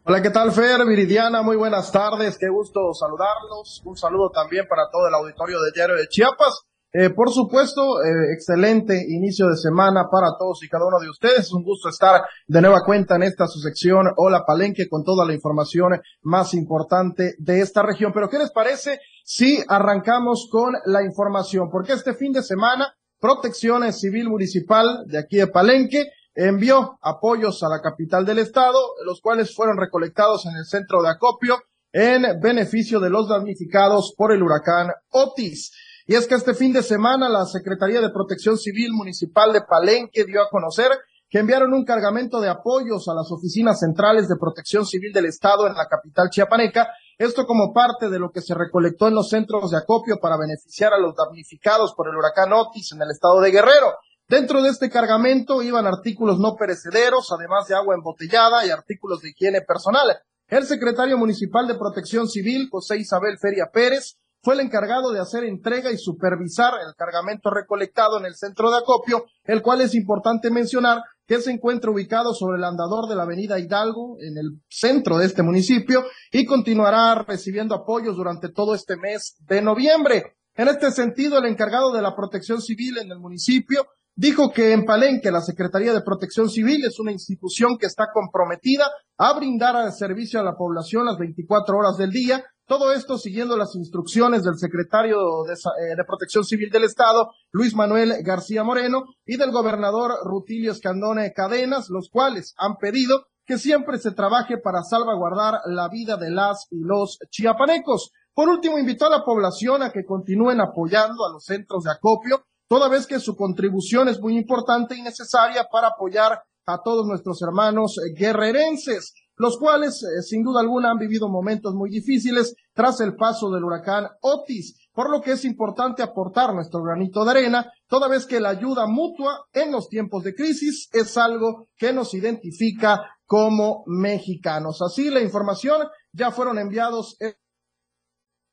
[0.04, 0.84] Hola, ¿qué tal, Fer?
[0.84, 3.82] Viridiana, muy buenas tardes, qué gusto saludarlos.
[3.84, 6.62] Un saludo también para todo el auditorio de Diario de Chiapas.
[6.92, 11.38] Eh, por supuesto, eh, excelente inicio de semana para todos y cada uno de ustedes.
[11.38, 15.24] Es un gusto estar de nueva cuenta en esta su sección Hola Palenque con toda
[15.24, 18.10] la información más importante de esta región.
[18.12, 21.70] Pero ¿qué les parece si arrancamos con la información?
[21.70, 27.68] Porque este fin de semana, Protección Civil Municipal de aquí de Palenque envió apoyos a
[27.68, 31.58] la capital del estado, los cuales fueron recolectados en el centro de acopio
[31.92, 35.72] en beneficio de los damnificados por el huracán Otis.
[36.06, 40.24] Y es que este fin de semana la Secretaría de Protección Civil Municipal de Palenque
[40.24, 40.90] dio a conocer
[41.28, 45.66] que enviaron un cargamento de apoyos a las oficinas centrales de protección civil del Estado
[45.66, 49.70] en la capital chiapaneca, esto como parte de lo que se recolectó en los centros
[49.70, 53.50] de acopio para beneficiar a los damnificados por el huracán Otis en el estado de
[53.50, 53.94] Guerrero.
[54.32, 59.28] Dentro de este cargamento iban artículos no perecederos, además de agua embotellada y artículos de
[59.28, 60.06] higiene personal.
[60.48, 65.44] El secretario municipal de Protección Civil, José Isabel Feria Pérez, fue el encargado de hacer
[65.44, 70.50] entrega y supervisar el cargamento recolectado en el centro de acopio, el cual es importante
[70.50, 75.18] mencionar que se encuentra ubicado sobre el andador de la avenida Hidalgo, en el centro
[75.18, 80.38] de este municipio, y continuará recibiendo apoyos durante todo este mes de noviembre.
[80.54, 84.84] En este sentido, el encargado de la protección civil en el municipio dijo que en
[84.84, 90.40] Palenque la Secretaría de Protección Civil es una institución que está comprometida a brindar servicio
[90.40, 95.18] a la población las 24 horas del día, Todo esto siguiendo las instrucciones del secretario
[95.46, 100.72] de, eh, de, Protección Civil del Estado, Luis Manuel García Moreno, y del gobernador Rutilio
[100.72, 106.30] Escandone Cadenas, los cuales han pedido que siempre se trabaje para salvaguardar la vida de
[106.30, 108.12] las y los chiapanecos.
[108.34, 112.44] Por último, invitó a la población a que continúen apoyando a los centros de acopio,
[112.72, 117.42] toda vez que su contribución es muy importante y necesaria para apoyar a todos nuestros
[117.42, 123.14] hermanos guerrerenses, los cuales eh, sin duda alguna han vivido momentos muy difíciles tras el
[123.14, 128.08] paso del huracán Otis, por lo que es importante aportar nuestro granito de arena, toda
[128.08, 133.02] vez que la ayuda mutua en los tiempos de crisis es algo que nos identifica
[133.26, 134.80] como mexicanos.
[134.80, 137.18] Así la información ya fueron enviados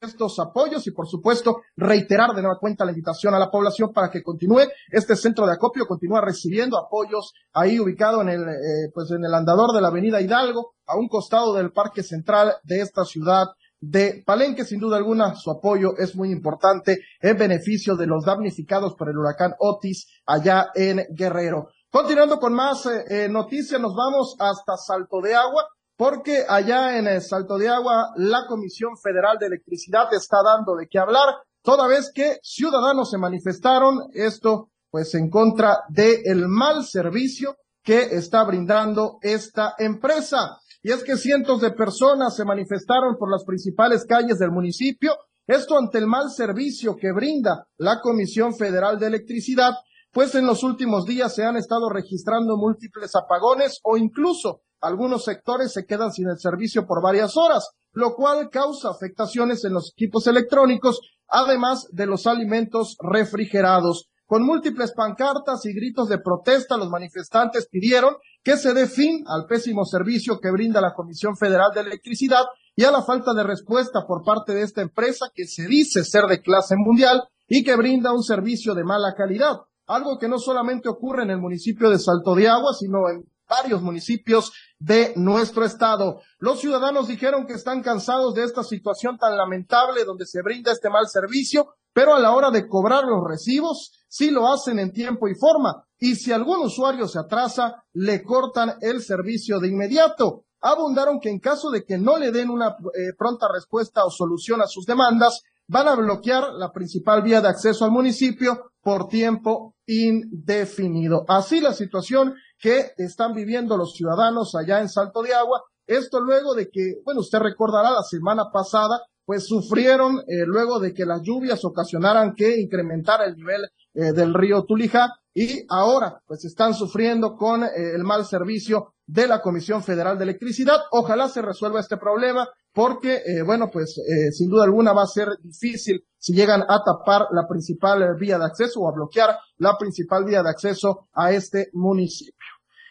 [0.01, 4.09] estos apoyos y por supuesto reiterar de nueva cuenta la invitación a la población para
[4.09, 9.11] que continúe este centro de acopio continúa recibiendo apoyos ahí ubicado en el eh, pues
[9.11, 13.03] en el andador de la avenida Hidalgo a un costado del parque central de esta
[13.03, 13.47] ciudad
[13.81, 14.65] de Palenque.
[14.65, 19.17] Sin duda alguna su apoyo es muy importante en beneficio de los damnificados por el
[19.17, 21.67] huracán Otis allá en Guerrero.
[21.91, 25.65] Continuando con más eh, eh, noticias nos vamos hasta Salto de Agua
[25.99, 30.87] porque allá en el Salto de Agua la Comisión Federal de Electricidad está dando de
[30.87, 31.27] qué hablar,
[31.61, 37.99] toda vez que ciudadanos se manifestaron esto pues en contra del el mal servicio que
[37.99, 40.61] está brindando esta empresa.
[40.81, 45.11] Y es que cientos de personas se manifestaron por las principales calles del municipio,
[45.47, 49.73] esto ante el mal servicio que brinda la Comisión Federal de Electricidad,
[50.13, 55.73] pues en los últimos días se han estado registrando múltiples apagones o incluso algunos sectores
[55.73, 60.27] se quedan sin el servicio por varias horas, lo cual causa afectaciones en los equipos
[60.27, 64.09] electrónicos, además de los alimentos refrigerados.
[64.25, 69.47] Con múltiples pancartas y gritos de protesta, los manifestantes pidieron que se dé fin al
[69.47, 72.43] pésimo servicio que brinda la Comisión Federal de Electricidad
[72.75, 76.25] y a la falta de respuesta por parte de esta empresa que se dice ser
[76.25, 79.61] de clase mundial y que brinda un servicio de mala calidad.
[79.87, 83.81] Algo que no solamente ocurre en el municipio de Salto de Agua, sino en varios
[83.81, 86.21] municipios de nuestro estado.
[86.39, 90.89] Los ciudadanos dijeron que están cansados de esta situación tan lamentable donde se brinda este
[90.89, 95.27] mal servicio, pero a la hora de cobrar los recibos, sí lo hacen en tiempo
[95.27, 95.83] y forma.
[95.97, 100.45] Y si algún usuario se atrasa, le cortan el servicio de inmediato.
[100.61, 104.61] Abundaron que en caso de que no le den una eh, pronta respuesta o solución
[104.61, 109.75] a sus demandas, van a bloquear la principal vía de acceso al municipio por tiempo
[109.85, 111.25] indefinido.
[111.27, 115.61] Así la situación que están viviendo los ciudadanos allá en Salto de Agua.
[115.87, 120.93] Esto luego de que, bueno, usted recordará la semana pasada, pues sufrieron eh, luego de
[120.93, 123.61] que las lluvias ocasionaran que incrementara el nivel
[123.93, 129.27] eh, del río Tulija y ahora pues están sufriendo con eh, el mal servicio de
[129.27, 130.79] la Comisión Federal de Electricidad.
[130.91, 133.99] Ojalá se resuelva este problema porque, bueno, pues
[134.31, 138.45] sin duda alguna va a ser difícil si llegan a tapar la principal vía de
[138.45, 142.45] acceso o a bloquear la principal vía de acceso a este municipio.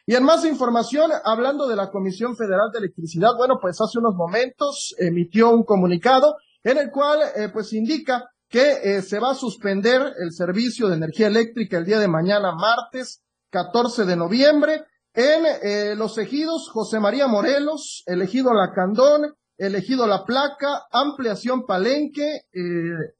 [0.08, 4.14] Y en más información, hablando de la Comisión Federal de Electricidad, bueno, pues hace unos
[4.14, 9.34] momentos emitió un comunicado en el cual eh, pues indica que eh, se va a
[9.34, 15.44] suspender el servicio de energía eléctrica el día de mañana, martes 14 de noviembre, en
[15.62, 22.42] eh, los ejidos José María Morelos, elegido La Candón, elegido La Placa, Ampliación Palenque,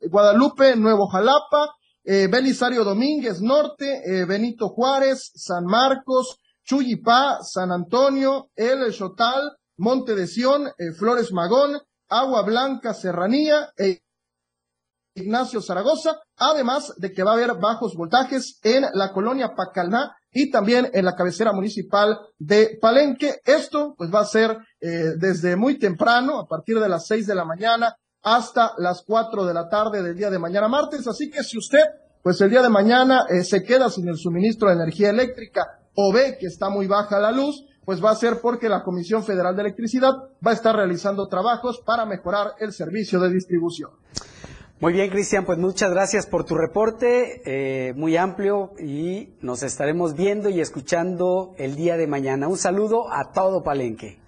[0.09, 1.74] Guadalupe, Nuevo Jalapa,
[2.05, 10.66] Belisario Domínguez Norte, Benito Juárez, San Marcos, Chuyipá, San Antonio, El Chotal, Monte de Sión,
[10.66, 14.03] eh, Flores Magón, Agua Blanca, Serranía, e
[15.14, 20.50] Ignacio Zaragoza, además de que va a haber bajos voltajes en la colonia Pacalná y
[20.50, 23.40] también en la cabecera municipal de Palenque.
[23.44, 27.34] Esto pues va a ser eh, desde muy temprano, a partir de las seis de
[27.34, 31.06] la mañana hasta las cuatro de la tarde del día de mañana martes.
[31.06, 31.84] Así que si usted
[32.22, 36.12] pues el día de mañana eh, se queda sin el suministro de energía eléctrica o
[36.12, 39.56] ve que está muy baja la luz, pues va a ser porque la Comisión Federal
[39.56, 40.12] de Electricidad
[40.46, 43.90] va a estar realizando trabajos para mejorar el servicio de distribución.
[44.80, 50.14] Muy bien, Cristian, pues muchas gracias por tu reporte, eh, muy amplio y nos estaremos
[50.14, 52.46] viendo y escuchando el día de mañana.
[52.46, 54.20] Un saludo a todo Palenque.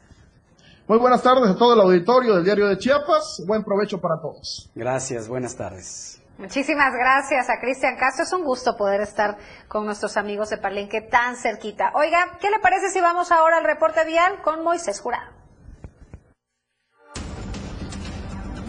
[0.88, 3.44] Muy buenas tardes a todo el auditorio del Diario de Chiapas.
[3.46, 4.68] Buen provecho para todos.
[4.74, 6.20] Gracias, buenas tardes.
[6.36, 8.24] Muchísimas gracias a Cristian Castro.
[8.24, 9.38] Es un gusto poder estar
[9.68, 11.92] con nuestros amigos de Palenque tan cerquita.
[11.94, 15.30] Oiga, ¿qué le parece si vamos ahora al reporte vial con Moisés Jurado?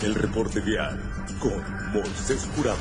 [0.03, 1.10] El reporte vial
[1.41, 2.77] con Moisés Jurado.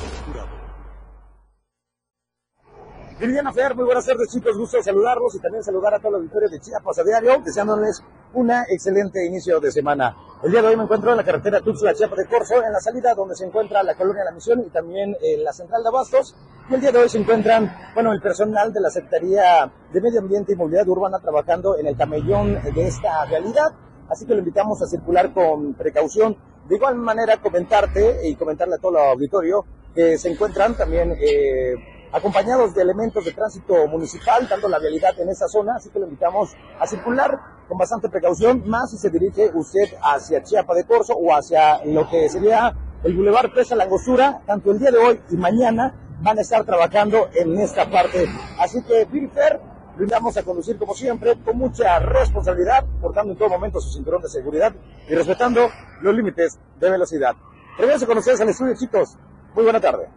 [3.19, 6.51] Viridiana Fer, muy buenas tardes chicos, gusto saludarlos y también saludar a todos los auditores
[6.51, 8.03] de Chiapas a diario, deseándoles
[8.33, 10.15] una excelente inicio de semana.
[10.43, 12.79] El día de hoy me encuentro en la carretera Tuxtla Chiapas de Corzo, en la
[12.79, 16.35] salida donde se encuentra la colonia La Misión y también en la central de Abastos.
[16.69, 20.19] Y el día de hoy se encuentran, bueno, el personal de la Secretaría de Medio
[20.19, 23.71] Ambiente y Movilidad Urbana trabajando en el camellón de esta realidad.
[24.11, 26.35] Así que lo invitamos a circular con precaución.
[26.67, 31.75] De igual manera, comentarte y comentarle a todo el auditorio que se encuentran también eh,
[32.11, 36.05] acompañados de elementos de tránsito municipal, dando la vialidad en esa zona, así que lo
[36.05, 37.39] invitamos a circular
[37.69, 42.09] con bastante precaución, más si se dirige usted hacia Chiapa de Corzo o hacia lo
[42.09, 46.41] que sería el Boulevard Presa Langostura, tanto el día de hoy y mañana van a
[46.41, 48.27] estar trabajando en esta parte.
[48.59, 49.70] Así que, Wilfer,
[50.01, 54.19] lo invitamos a conducir como siempre, con mucha responsabilidad, portando en todo momento su cinturón
[54.23, 54.73] de seguridad
[55.07, 55.69] y respetando
[56.01, 57.35] los límites de velocidad.
[57.77, 59.15] Regreso con ustedes al estudio, chicos.
[59.53, 60.09] Muy buena tarde.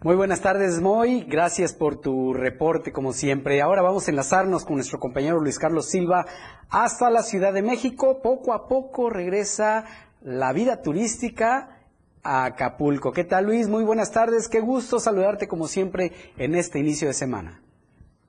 [0.00, 1.24] Muy buenas tardes, Moy.
[1.24, 3.60] Gracias por tu reporte, como siempre.
[3.62, 6.24] Ahora vamos a enlazarnos con nuestro compañero Luis Carlos Silva
[6.70, 8.22] hasta la Ciudad de México.
[8.22, 9.86] Poco a poco regresa
[10.22, 11.80] la vida turística
[12.22, 13.10] a Acapulco.
[13.10, 13.66] ¿Qué tal, Luis?
[13.66, 14.46] Muy buenas tardes.
[14.46, 17.62] Qué gusto saludarte, como siempre, en este inicio de semana.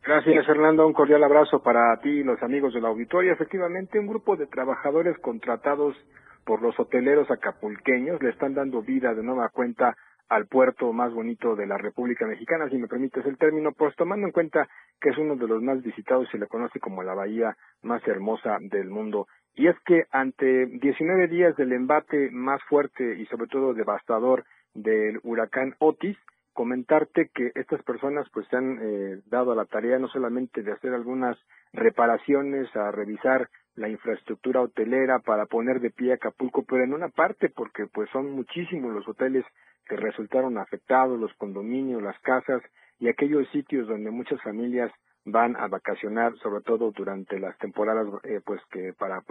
[0.08, 0.88] Gracias, Fernando.
[0.88, 3.34] Un cordial abrazo para ti y los amigos del auditorio.
[3.34, 5.97] Efectivamente, un grupo de trabajadores contratados
[6.45, 9.97] por los hoteleros acapulqueños le están dando vida de nueva cuenta
[10.30, 14.26] al puerto más bonito de la República Mexicana, si me permites el término, pues tomando
[14.26, 14.70] en cuenta
[15.01, 18.01] que es uno de los más visitados y se le conoce como la bahía más
[18.08, 19.28] hermosa del mundo.
[19.55, 25.20] Y es que ante 19 días del embate más fuerte y sobre todo devastador del
[25.24, 26.18] huracán Otis,
[26.58, 30.72] comentarte que estas personas pues se han eh, dado a la tarea no solamente de
[30.72, 31.38] hacer algunas
[31.72, 37.49] reparaciones, a revisar la infraestructura hotelera para poner de pie Acapulco, pero en una parte
[37.49, 39.45] porque pues son muchísimos los hoteles
[39.86, 42.64] que resultaron afectados, los condominios, las casas
[42.99, 44.91] y aquellos sitios donde muchas familias
[45.28, 49.22] van a vacacionar, sobre todo durante las temporadas, eh, pues que para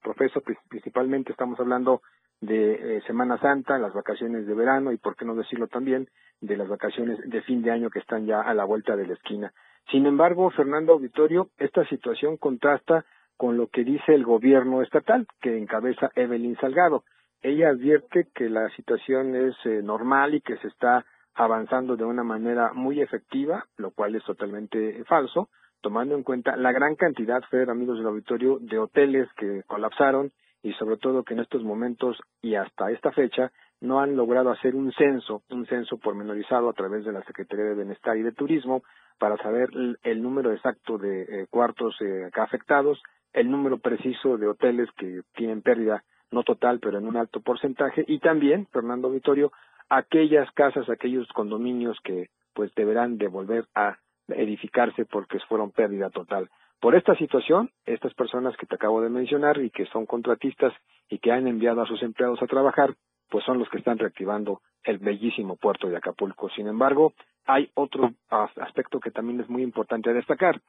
[0.00, 2.00] profeso principalmente estamos hablando
[2.40, 6.08] de eh, Semana Santa, las vacaciones de verano y por qué no decirlo también
[6.40, 9.14] de las vacaciones de fin de año que están ya a la vuelta de la
[9.14, 9.52] esquina.
[9.90, 13.04] Sin embargo, Fernando Auditorio, esta situación contrasta
[13.36, 17.02] con lo que dice el gobierno estatal que encabeza Evelyn Salgado.
[17.42, 22.22] Ella advierte que la situación es eh, normal y que se está avanzando de una
[22.22, 25.48] manera muy efectiva, lo cual es totalmente falso,
[25.80, 30.72] tomando en cuenta la gran cantidad, Fer, amigos del auditorio, de hoteles que colapsaron y
[30.74, 34.92] sobre todo que en estos momentos y hasta esta fecha no han logrado hacer un
[34.92, 38.84] censo, un censo pormenorizado a través de la Secretaría de Bienestar y de Turismo
[39.18, 39.70] para saber
[40.04, 43.02] el, número exacto de eh, cuartos eh, afectados,
[43.32, 48.04] el número preciso de hoteles que tienen pérdida no total, pero en un alto porcentaje,
[48.08, 49.52] y también, Fernando Vitorio,
[49.88, 56.48] aquellas casas, aquellos condominios que pues deberán de volver a edificarse porque fueron pérdida total.
[56.80, 60.72] Por esta situación, estas personas que te acabo de mencionar y que son contratistas
[61.08, 62.94] y que han enviado a sus empleados a trabajar,
[63.30, 66.50] pues son los que están reactivando el bellísimo puerto de Acapulco.
[66.50, 67.14] Sin embargo,
[67.46, 70.60] hay otro aspecto que también es muy importante destacar,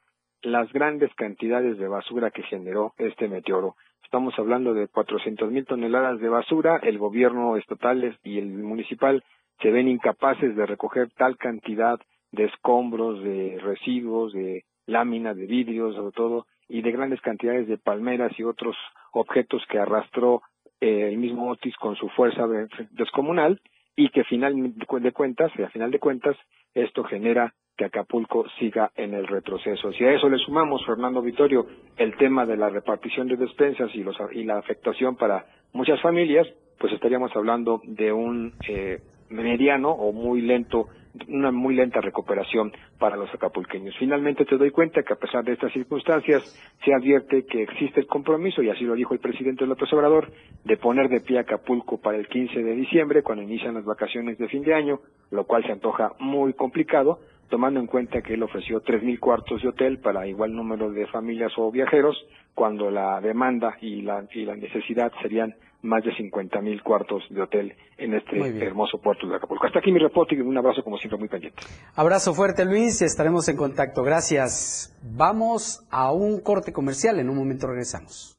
[0.42, 3.76] las grandes cantidades de basura que generó este meteoro.
[4.04, 6.78] Estamos hablando de 400 mil toneladas de basura.
[6.82, 9.24] El gobierno estatal y el municipal
[9.60, 11.98] se ven incapaces de recoger tal cantidad
[12.30, 17.78] de escombros, de residuos, de láminas, de vidrios, sobre todo, y de grandes cantidades de
[17.78, 18.76] palmeras y otros
[19.12, 20.42] objetos que arrastró
[20.80, 22.46] eh, el mismo Otis con su fuerza
[22.90, 23.60] descomunal
[23.96, 26.36] y que final de cuentas, a final de cuentas,
[26.74, 29.92] esto genera que Acapulco siga en el retroceso.
[29.92, 31.66] Si a eso le sumamos, Fernando Vitorio,
[31.96, 36.46] el tema de la repartición de despensas y, los, y la afectación para muchas familias,
[36.78, 40.88] pues estaríamos hablando de un eh, mediano o muy lento,
[41.28, 43.94] una muy lenta recuperación para los acapulqueños.
[43.98, 46.42] Finalmente te doy cuenta que a pesar de estas circunstancias
[46.84, 50.32] se advierte que existe el compromiso, y así lo dijo el presidente López Obrador,
[50.64, 54.48] de poner de pie Acapulco para el 15 de diciembre, cuando inician las vacaciones de
[54.48, 55.00] fin de año,
[55.30, 59.68] lo cual se antoja muy complicado, tomando en cuenta que él ofreció 3.000 cuartos de
[59.68, 62.16] hotel para igual número de familias o viajeros,
[62.54, 65.54] cuando la demanda y la, y la necesidad serían
[65.84, 69.66] más de 50.000 cuartos de hotel en este hermoso puerto de Acapulco.
[69.66, 71.62] Hasta aquí mi reporte y un abrazo como siempre muy pendiente.
[71.94, 74.02] Abrazo fuerte Luis y estaremos en contacto.
[74.02, 74.98] Gracias.
[75.02, 77.20] Vamos a un corte comercial.
[77.20, 78.38] En un momento regresamos.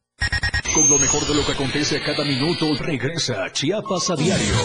[0.73, 4.55] Con lo mejor de lo que acontece a cada minuto, regresa Chiapas a diario.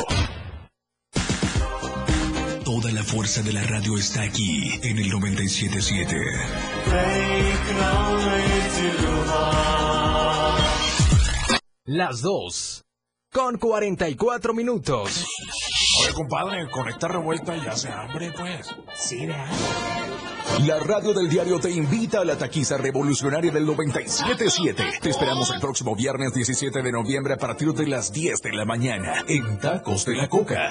[2.64, 6.16] Toda la fuerza de la radio está aquí en el 977.
[11.92, 12.84] Las dos
[13.32, 15.26] con 44 minutos.
[16.00, 18.68] Oye, compadre, con esta revuelta ya se hambre, pues.
[18.94, 25.00] Sí, La radio del diario te invita a la taquiza revolucionaria del 97.7.
[25.00, 28.64] Te esperamos el próximo viernes 17 de noviembre a partir de las 10 de la
[28.64, 30.70] mañana en Tacos de la Coca.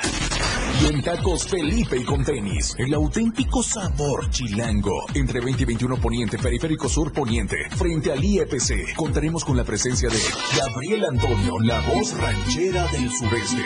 [0.82, 5.06] Y en Tacos Felipe y con tenis, el auténtico sabor chilango.
[5.14, 10.10] Entre 20 y 21 Poniente, Periférico Sur Poniente, frente al IEPC, contaremos con la presencia
[10.10, 10.20] de
[10.58, 13.64] Gabriel Antonio, la voz ranchera del sureste.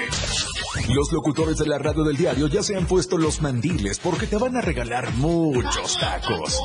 [0.89, 4.37] Los locutores de la radio del diario ya se han puesto los mandiles porque te
[4.37, 6.59] van a regalar muchos tacos.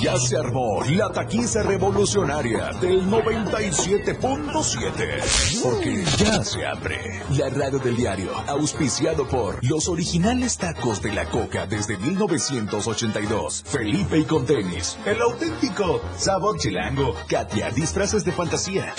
[0.00, 5.62] Ya se armó la taquiza revolucionaria del 97.7.
[5.62, 11.24] Porque ya se abre la radio del diario, auspiciado por los originales tacos de la
[11.26, 13.64] coca desde 1982.
[13.66, 17.14] Felipe y con tenis, el auténtico sabor chilango.
[17.28, 18.92] Katia, disfraces de fantasía.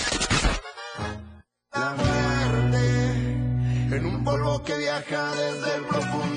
[1.73, 3.35] La muerte
[3.95, 6.36] en un polvo que viaja desde el profundo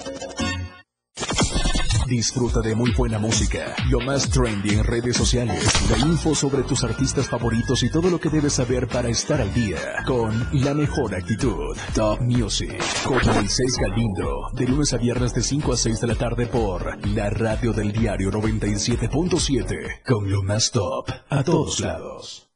[2.11, 6.83] Disfruta de muy buena música, lo más trendy en redes sociales, la info sobre tus
[6.83, 11.15] artistas favoritos y todo lo que debes saber para estar al día con la mejor
[11.15, 11.73] actitud.
[11.95, 16.15] Top Music con Moisés Galindo, de lunes a viernes de 5 a 6 de la
[16.15, 22.49] tarde por la radio del diario 97.7 con lo más top a todos lados.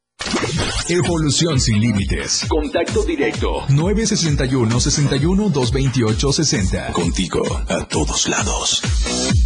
[0.90, 2.44] Evolución sin límites.
[2.46, 3.64] Contacto directo.
[3.70, 6.92] 961 61 228 60.
[6.92, 9.45] Contigo a todos lados.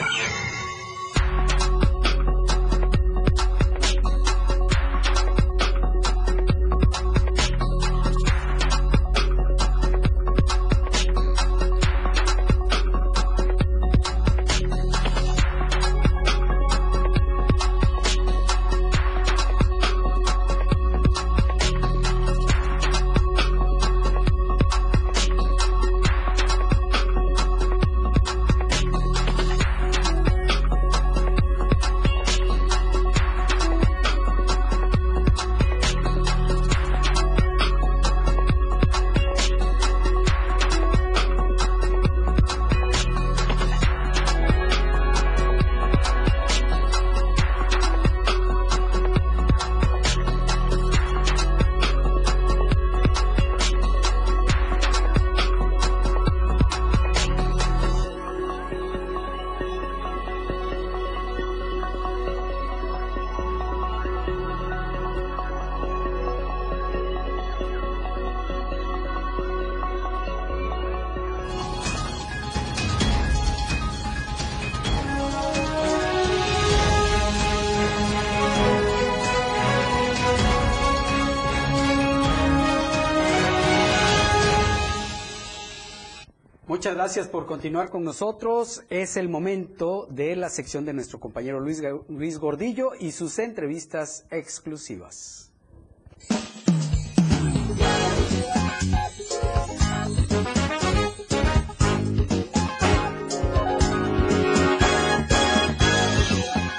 [86.81, 88.81] Muchas gracias por continuar con nosotros.
[88.89, 91.79] Es el momento de la sección de nuestro compañero Luis,
[92.09, 95.51] Luis Gordillo y sus entrevistas exclusivas.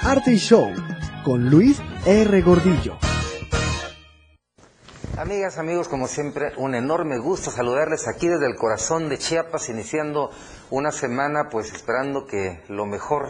[0.03, 0.69] Arte y Show
[1.23, 2.41] con Luis R.
[2.41, 2.97] Gordillo.
[5.15, 10.31] Amigas, amigos, como siempre, un enorme gusto saludarles aquí desde el corazón de Chiapas, iniciando
[10.71, 13.29] una semana, pues esperando que lo mejor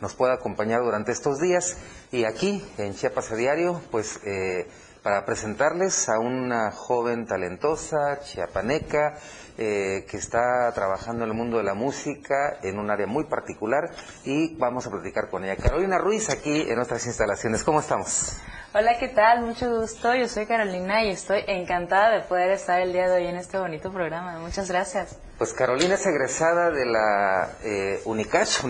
[0.00, 1.76] nos pueda acompañar durante estos días.
[2.12, 4.68] Y aquí, en Chiapas a Diario, pues eh,
[5.02, 9.18] para presentarles a una joven talentosa, chiapaneca,
[9.58, 13.90] eh, que está trabajando en el mundo de la música en un área muy particular
[14.24, 15.56] y vamos a platicar con ella.
[15.56, 17.64] Carolina Ruiz aquí en nuestras instalaciones.
[17.64, 18.38] ¿Cómo estamos?
[18.74, 19.46] Hola, ¿qué tal?
[19.46, 20.14] Mucho gusto.
[20.14, 23.58] Yo soy Carolina y estoy encantada de poder estar el día de hoy en este
[23.58, 24.38] bonito programa.
[24.38, 25.18] Muchas gracias.
[25.38, 28.64] Pues Carolina es egresada de la eh, UNICACH,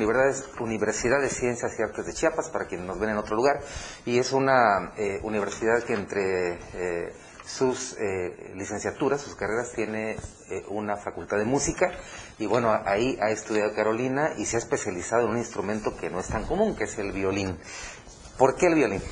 [0.60, 3.60] Universidad de Ciencias y Artes de Chiapas, para quienes nos ven en otro lugar,
[4.06, 7.12] y es una eh, universidad que entre eh,
[7.48, 11.90] sus eh, licenciaturas, sus carreras, tiene eh, una facultad de música,
[12.38, 16.20] y bueno, ahí ha estudiado Carolina y se ha especializado en un instrumento que no
[16.20, 17.58] es tan común, que es el violín.
[18.36, 19.02] ¿Por qué el violín?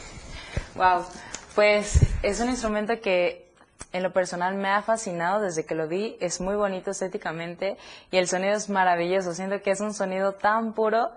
[0.75, 1.07] Wow,
[1.55, 3.51] pues es un instrumento que
[3.93, 7.79] en lo personal me ha fascinado desde que lo vi, es muy bonito estéticamente
[8.11, 11.11] y el sonido es maravilloso, siento que es un sonido tan puro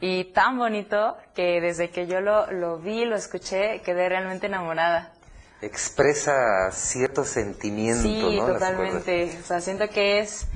[0.00, 5.12] y tan bonito que desde que yo lo, lo vi, lo escuché, quedé realmente enamorada.
[5.62, 8.46] Expresa cierto sentimiento, Sí, ¿no?
[8.46, 10.46] Totalmente, o sea, siento que es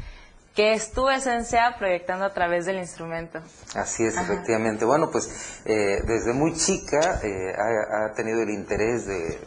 [0.54, 3.40] que es tu esencia proyectando a través del instrumento.
[3.74, 4.32] Así es, Ajá.
[4.32, 4.86] efectivamente.
[4.86, 9.38] Bueno, pues eh, desde muy chica eh, ha, ha tenido el interés de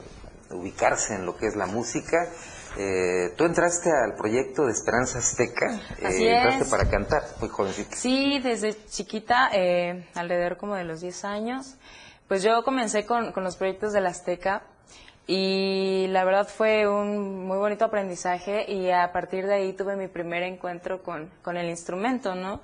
[0.52, 2.28] ubicarse en lo que es la música.
[2.78, 6.70] Eh, tú entraste al proyecto de Esperanza Azteca, eh, Así entraste es.
[6.70, 7.96] para cantar, muy jovencita.
[7.96, 9.50] Sí, desde chiquita,
[10.14, 11.76] alrededor como de los 10 años,
[12.28, 14.62] pues yo comencé con, con los proyectos de la Azteca
[15.32, 20.08] y la verdad fue un muy bonito aprendizaje y a partir de ahí tuve mi
[20.08, 22.62] primer encuentro con, con el instrumento, ¿no?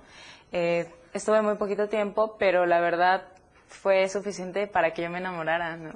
[0.51, 3.21] Eh, estuve muy poquito tiempo, pero la verdad
[3.67, 5.91] fue suficiente para que yo me enamorara, ¿no?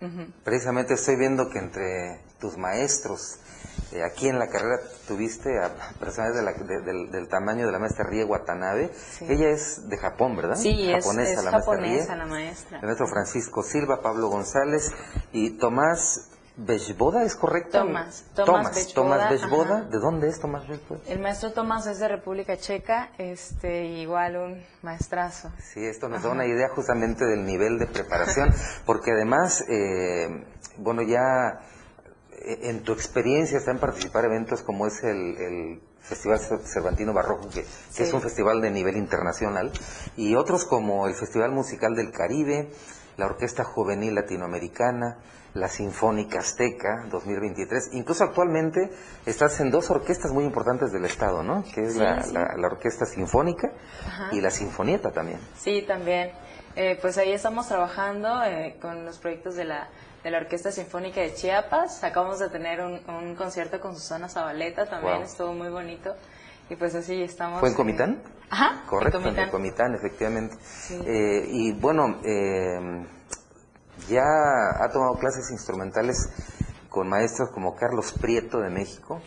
[0.00, 0.30] Ujú.
[0.44, 3.40] Precisamente estoy viendo que entre tus maestros,
[3.92, 5.70] eh, aquí en la carrera tuviste a
[6.00, 8.90] personas de la- de- del, del tamaño de la maestra Rie Watanabe.
[9.20, 10.56] Ella es de Japón, ¿verdad?
[10.56, 12.78] Sí, es, japonesa es la maestra japonesa la maestra.
[12.78, 14.92] El maestro Francisco Silva, Pablo González
[15.32, 17.78] y Tomás Bechboda, ¿es correcto?
[17.78, 19.82] Tomás, Tomás Tomás, Bechboda.
[19.84, 21.00] ¿De dónde es Tomás Bechboda?
[21.06, 25.50] El maestro Tomás es de República Checa, este, igual un maestrazo.
[25.58, 28.52] Sí, esto nos da una idea justamente del nivel de preparación,
[28.84, 30.44] porque además, eh,
[30.76, 31.58] bueno, ya
[32.44, 37.48] en tu experiencia está en participar eventos como es el, el Festival Cer- Cervantino Barroco,
[37.48, 38.02] que, que Sí.
[38.02, 39.70] es un festival de nivel internacional,
[40.16, 42.70] y otros como el Festival Musical del Caribe,
[43.16, 45.18] la Orquesta Juvenil Latinoamericana,
[45.54, 47.90] la Sinfónica Azteca 2023.
[47.92, 48.90] Incluso actualmente
[49.26, 51.62] estás en dos orquestas muy importantes del Estado, ¿no?
[51.74, 52.32] Que es Sí, la, sí.
[52.32, 53.70] la- la Orquesta Sinfónica
[54.06, 54.28] Ajá.
[54.32, 55.38] y la Sinfonieta también.
[55.58, 56.30] Sí, también.
[56.74, 59.90] Eh, pues ahí estamos trabajando eh, con los proyectos de la,
[60.22, 62.02] de la Orquesta Sinfónica de Chiapas.
[62.04, 65.22] Acabamos de tener un, un concierto con Susana Zabaleta también, Wow.
[65.24, 66.14] estuvo muy bonito.
[66.70, 67.60] Y pues así estamos.
[67.60, 68.22] ¿Fue en Comitán?
[68.48, 69.94] Ajá, Correcto, en Comitán.
[69.94, 70.56] efectivamente.
[70.62, 70.94] Sí.
[71.06, 73.06] Eh, y bueno, eh,
[74.08, 74.22] ya
[74.80, 76.28] ha tomado clases instrumentales
[76.88, 79.20] con maestros como Carlos Prieto de México,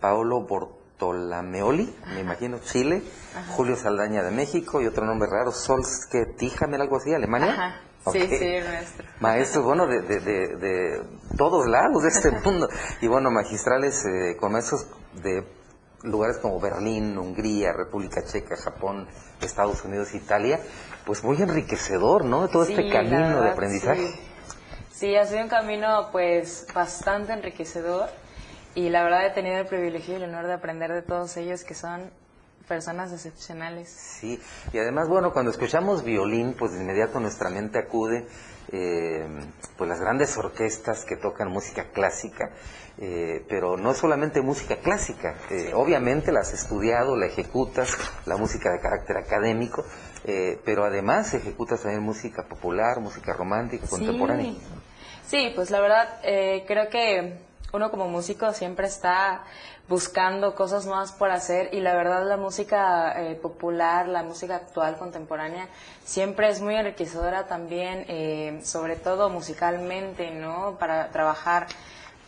[0.00, 3.02] Paolo Bortolameoli, me imagino, Chile,
[3.36, 3.52] Ajá.
[3.52, 7.52] Julio Saldaña de México y otro nombre raro, Solske Tijamer, algo así, Alemania.
[7.52, 7.80] Ajá.
[8.12, 9.06] Sí, sí, maestro.
[9.20, 11.02] Maestros, bueno, de, de, de, de
[11.36, 12.68] todos lados de este mundo.
[13.02, 14.86] Y bueno, magistrales eh, con maestros
[15.22, 15.44] de
[16.02, 19.06] lugares como Berlín, Hungría, República Checa, Japón,
[19.42, 20.60] Estados Unidos, Italia.
[21.04, 22.48] Pues muy enriquecedor, ¿no?
[22.48, 24.06] Todo Sí, este camino de aprendizaje.
[24.06, 24.20] Sí.
[24.92, 28.10] Sí, ha sido un camino pues bastante enriquecedor
[28.74, 31.64] y la verdad he tenido el privilegio y el honor de aprender de todos ellos
[31.64, 32.10] que son
[32.70, 33.88] personas excepcionales.
[33.88, 34.40] Sí,
[34.72, 38.28] y además, bueno, cuando escuchamos violín, pues de inmediato nuestra mente acude,
[38.70, 39.26] eh,
[39.76, 42.52] pues las grandes orquestas que tocan música clásica,
[42.96, 48.70] eh, pero no solamente música clásica, eh, obviamente la has estudiado, la ejecutas, la música
[48.70, 49.84] de carácter académico,
[50.22, 54.52] eh, pero además ejecutas también música popular, música romántica, contemporánea.
[54.52, 54.60] Sí,
[55.26, 57.36] sí pues la verdad creo que
[57.72, 59.42] uno como músico siempre está
[59.90, 64.96] buscando cosas nuevas por hacer y la verdad la música eh, popular, la música actual,
[64.96, 65.68] contemporánea,
[66.04, 70.76] siempre es muy enriquecedora también, eh, sobre todo musicalmente, ¿no?
[70.78, 71.66] Para trabajar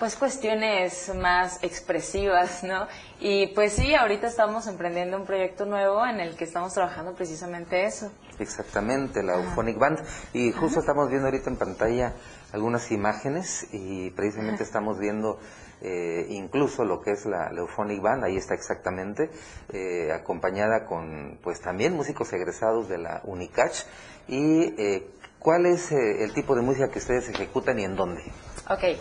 [0.01, 2.89] pues cuestiones más expresivas, ¿no?
[3.21, 7.85] Y pues sí, ahorita estamos emprendiendo un proyecto nuevo en el que estamos trabajando precisamente
[7.85, 8.11] eso.
[8.41, 10.01] Exactamente, la Euphonic Band.
[10.33, 12.13] Y justo estamos viendo ahorita en pantalla
[12.53, 15.39] algunas imágenes y precisamente estamos viendo
[15.81, 19.31] eh, incluso lo que es la, la Euphonic Band, ahí está exactamente,
[19.73, 23.83] eh, acompañada con pues también músicos egresados de la Unicach.
[24.29, 28.23] ¿Y eh, cuál es eh, el tipo de música que ustedes ejecutan y en dónde?
[28.71, 28.97] Ok,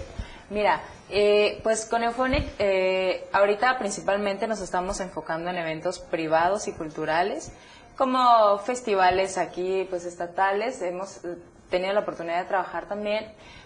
[0.49, 6.71] mira, eh, pues con Euphonic eh, ahorita principalmente nos estamos enfocando en eventos privados y
[6.71, 7.51] culturales,
[7.95, 11.21] como festivales aquí pues estatales, hemos
[11.71, 13.25] tenido la oportunidad de trabajar también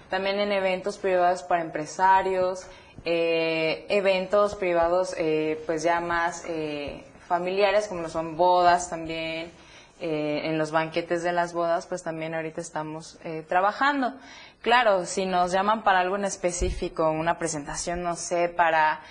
[0.10, 2.68] también en eventos privados para empresarios,
[3.03, 9.51] eh, eventos privados eh, pues ya más eh, familiares como lo son bodas también,
[9.99, 14.14] eh, en los banquetes de las bodas pues también ahorita estamos trabajando.
[14.62, 19.01] Claro, si nos llaman para algo en específico, una presentación, no sé, para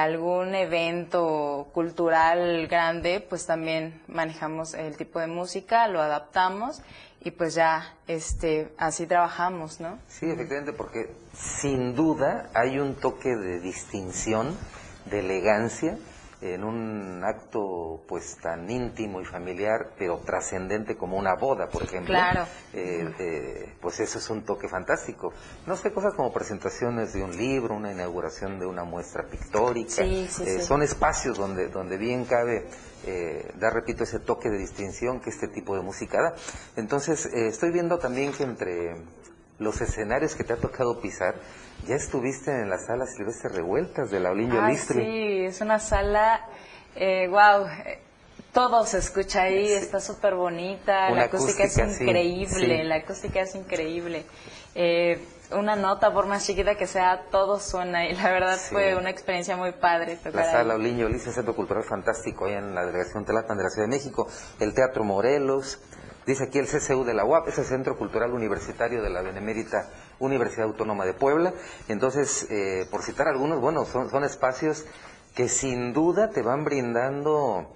[0.00, 6.80] algún evento cultural grande, pues también manejamos el tipo de música, lo adaptamos
[7.24, 9.98] y pues ya este así trabajamos, ¿no?
[10.08, 14.56] Sí, efectivamente, porque sin duda hay un toque de distinción,
[15.06, 15.98] de elegancia
[16.52, 22.12] en un acto pues tan íntimo y familiar, pero trascendente como una boda, por ejemplo.
[22.14, 22.46] Claro.
[22.74, 25.32] Eh, eh, pues eso es un toque fantástico.
[25.66, 29.90] No sé, cosas como presentaciones de un libro, una inauguración de una muestra pictórica.
[29.90, 30.62] Sí, sí, eh, sí.
[30.62, 32.66] Son espacios donde, donde bien cabe
[33.06, 36.34] eh, dar, repito, ese toque de distinción que este tipo de música da.
[36.76, 38.96] Entonces, eh, estoy viendo también que entre
[39.58, 41.34] los escenarios que te ha tocado pisar,
[41.86, 45.04] ya estuviste en las salas Silvestre Revueltas de la Olinio Ay, Listri.
[45.04, 46.40] sí, es una sala,
[46.96, 47.98] eh, wow, eh,
[48.52, 52.82] todo se escucha ahí, está súper bonita, la acústica, acústica, es increíble, sí.
[52.84, 54.24] la acústica es increíble.
[54.74, 55.20] Eh,
[55.52, 58.72] una nota, por más chiquita que sea, todo suena y la verdad Sí.
[58.74, 60.52] fue una experiencia muy padre tocar La ahí.
[60.52, 63.94] sala Oliño Lice, Centro Cultural Fantástico, allá en la delegación Tlalpan de la Ciudad de
[63.96, 64.26] México,
[64.58, 65.80] el Teatro Morelos,
[66.26, 69.88] dice aquí el CCU de la UAP, es el Centro Cultural Universitario de la Benemérita
[70.18, 71.52] Universidad Autónoma de Puebla.
[71.88, 74.84] Entonces, eh, por citar algunos, bueno, son, son espacios
[75.34, 77.68] que sin duda te van brindando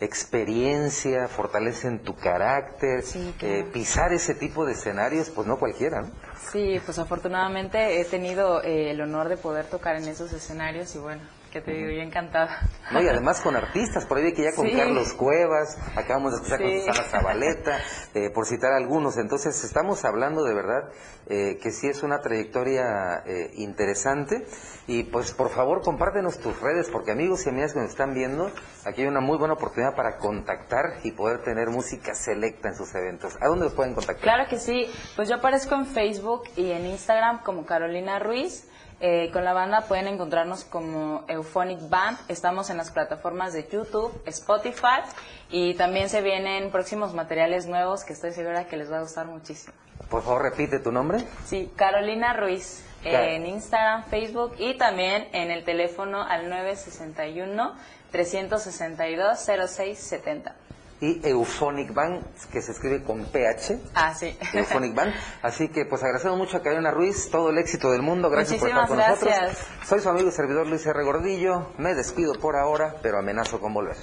[0.00, 3.04] experiencia, fortalecen tu carácter,
[3.40, 6.10] eh, pisar ese tipo de escenarios, pues no cualquiera, ¿no?
[6.50, 10.98] Sí, pues afortunadamente he tenido eh, el honor de poder tocar en esos escenarios y
[10.98, 11.22] bueno,
[11.52, 12.68] que te digo, yo encantada.
[12.90, 14.74] No, y además con artistas, por ahí vi que ya con Sí.
[14.76, 16.64] Carlos Cuevas, acabamos de escuchar Sí.
[16.64, 17.78] con Susana Zabaleta,
[18.14, 19.18] eh, por citar algunos.
[19.18, 20.90] Entonces, estamos hablando de verdad
[21.26, 24.44] eh, que sí es una trayectoria eh, interesante.
[24.88, 28.50] Y pues, por favor, compártenos tus redes, porque amigos y amigas que nos están viendo,
[28.84, 32.92] aquí hay una muy buena oportunidad para contactar y poder tener música selecta en sus
[32.94, 33.36] eventos.
[33.40, 34.22] ¿A dónde los pueden contactar?
[34.22, 38.66] Claro que sí, pues yo aparezco en Facebook y en Instagram como Carolina Ruiz.
[39.04, 42.16] Eh, con la banda pueden encontrarnos como Euphonic Band.
[42.28, 45.02] Estamos en las plataformas de YouTube, Spotify
[45.50, 49.26] y también se vienen próximos materiales nuevos que estoy segura que les va a gustar
[49.26, 49.74] muchísimo.
[50.08, 51.18] Por favor, repite tu nombre.
[51.44, 57.74] Sí, Carolina Ruiz en Instagram, Facebook y también en el teléfono al 961
[58.12, 60.54] 362 0670.
[61.02, 63.76] Y Euphonic Band, que se escribe con PH.
[63.94, 64.34] Ah, sí.
[64.54, 65.12] Euphonic Band.
[65.42, 68.68] Así que pues agradecemos mucho a Carolina Ruiz, todo el éxito del mundo, gracias por
[68.70, 69.48] estar con Muchísimas nosotros.
[69.50, 69.88] gracias.
[69.88, 71.02] Soy su amigo y servidor Luis R.
[71.04, 73.96] Gordillo, me despido por ahora, pero amenazo con volver.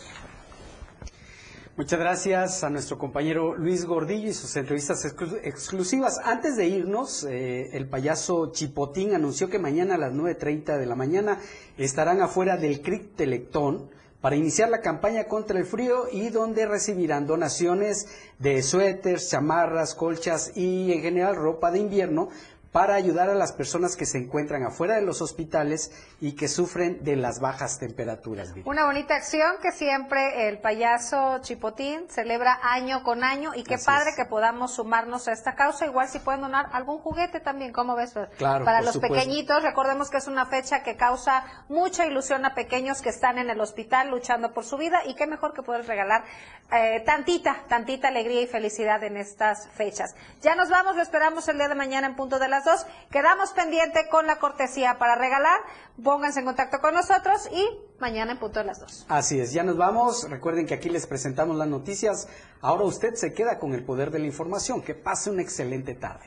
[1.77, 6.19] Muchas gracias a nuestro compañero Luis Gordillo y sus entrevistas exclu- exclusivas.
[6.25, 10.95] Antes de irnos, eh, el payaso Chipotín anunció que mañana a las 9.30 de la
[10.95, 11.39] mañana
[11.77, 13.89] estarán afuera del CRIC Telectón
[14.21, 18.07] para iniciar la campaña contra el frío y donde recibirán donaciones
[18.37, 22.29] de suéteres, chamarras, colchas y en general ropa de invierno
[22.71, 25.91] para ayudar a las personas que se encuentran afuera de los hospitales
[26.21, 28.53] y que sufren de las bajas temperaturas.
[28.65, 33.85] Una bonita acción que siempre el payaso Chipotín celebra año con año y qué Así
[33.85, 34.15] padre es.
[34.15, 35.85] que podamos sumarnos a esta causa.
[35.87, 38.13] Igual si pueden donar algún juguete también, ¿cómo ves?
[38.37, 39.15] Claro, Para los supuesto.
[39.15, 43.49] pequeñitos, recordemos que es una fecha que causa mucha ilusión a pequeños que están en
[43.49, 46.23] el hospital luchando por su vida y qué mejor que poder regalar
[46.71, 50.13] eh, tantita, tantita alegría y felicidad en estas fechas.
[50.41, 52.85] Ya nos vamos, lo esperamos el día de mañana en punto de las dos.
[53.11, 55.59] Quedamos pendiente con la cortesía para regalar.
[56.03, 57.65] Pónganse en contacto con nosotros y
[57.99, 59.05] mañana en punto de las dos.
[59.09, 60.29] Así es, ya nos vamos.
[60.29, 62.27] Recuerden que aquí les presentamos las noticias.
[62.61, 64.81] Ahora usted se queda con el poder de la información.
[64.81, 66.25] Que pase una excelente tarde.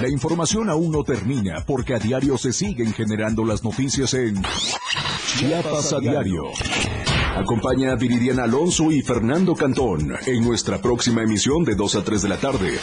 [0.00, 4.42] La información aún no termina porque a diario se siguen generando las noticias en
[5.36, 6.44] Chiapas a diario.
[7.36, 12.22] Acompaña a Viridiana Alonso y Fernando Cantón en nuestra próxima emisión de 2 a 3
[12.22, 12.78] de la tarde.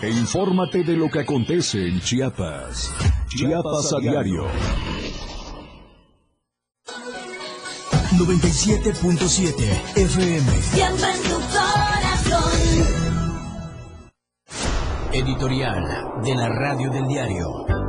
[0.00, 2.92] E infórmate de lo que acontece en Chiapas.
[3.28, 4.46] Chiapas a diario.
[8.16, 10.62] 97.7 FM.
[10.62, 12.52] Siempre en tu corazón.
[15.12, 15.82] Editorial
[16.22, 17.81] de la Radio del Diario.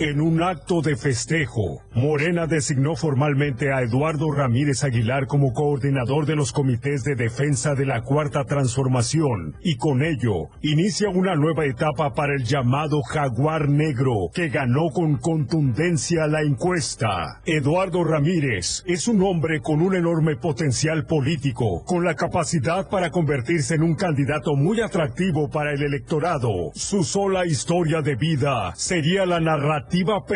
[0.00, 6.36] En un acto de festejo, Morena designó formalmente a Eduardo Ramírez Aguilar como coordinador de
[6.36, 12.14] los comités de defensa de la Cuarta Transformación y con ello inicia una nueva etapa
[12.14, 17.42] para el llamado Jaguar Negro que ganó con contundencia la encuesta.
[17.44, 23.74] Eduardo Ramírez es un hombre con un enorme potencial político, con la capacidad para convertirse
[23.74, 26.70] en un candidato muy atractivo para el electorado.
[26.72, 30.30] Su sola historia de vida sería la narrativa perfecta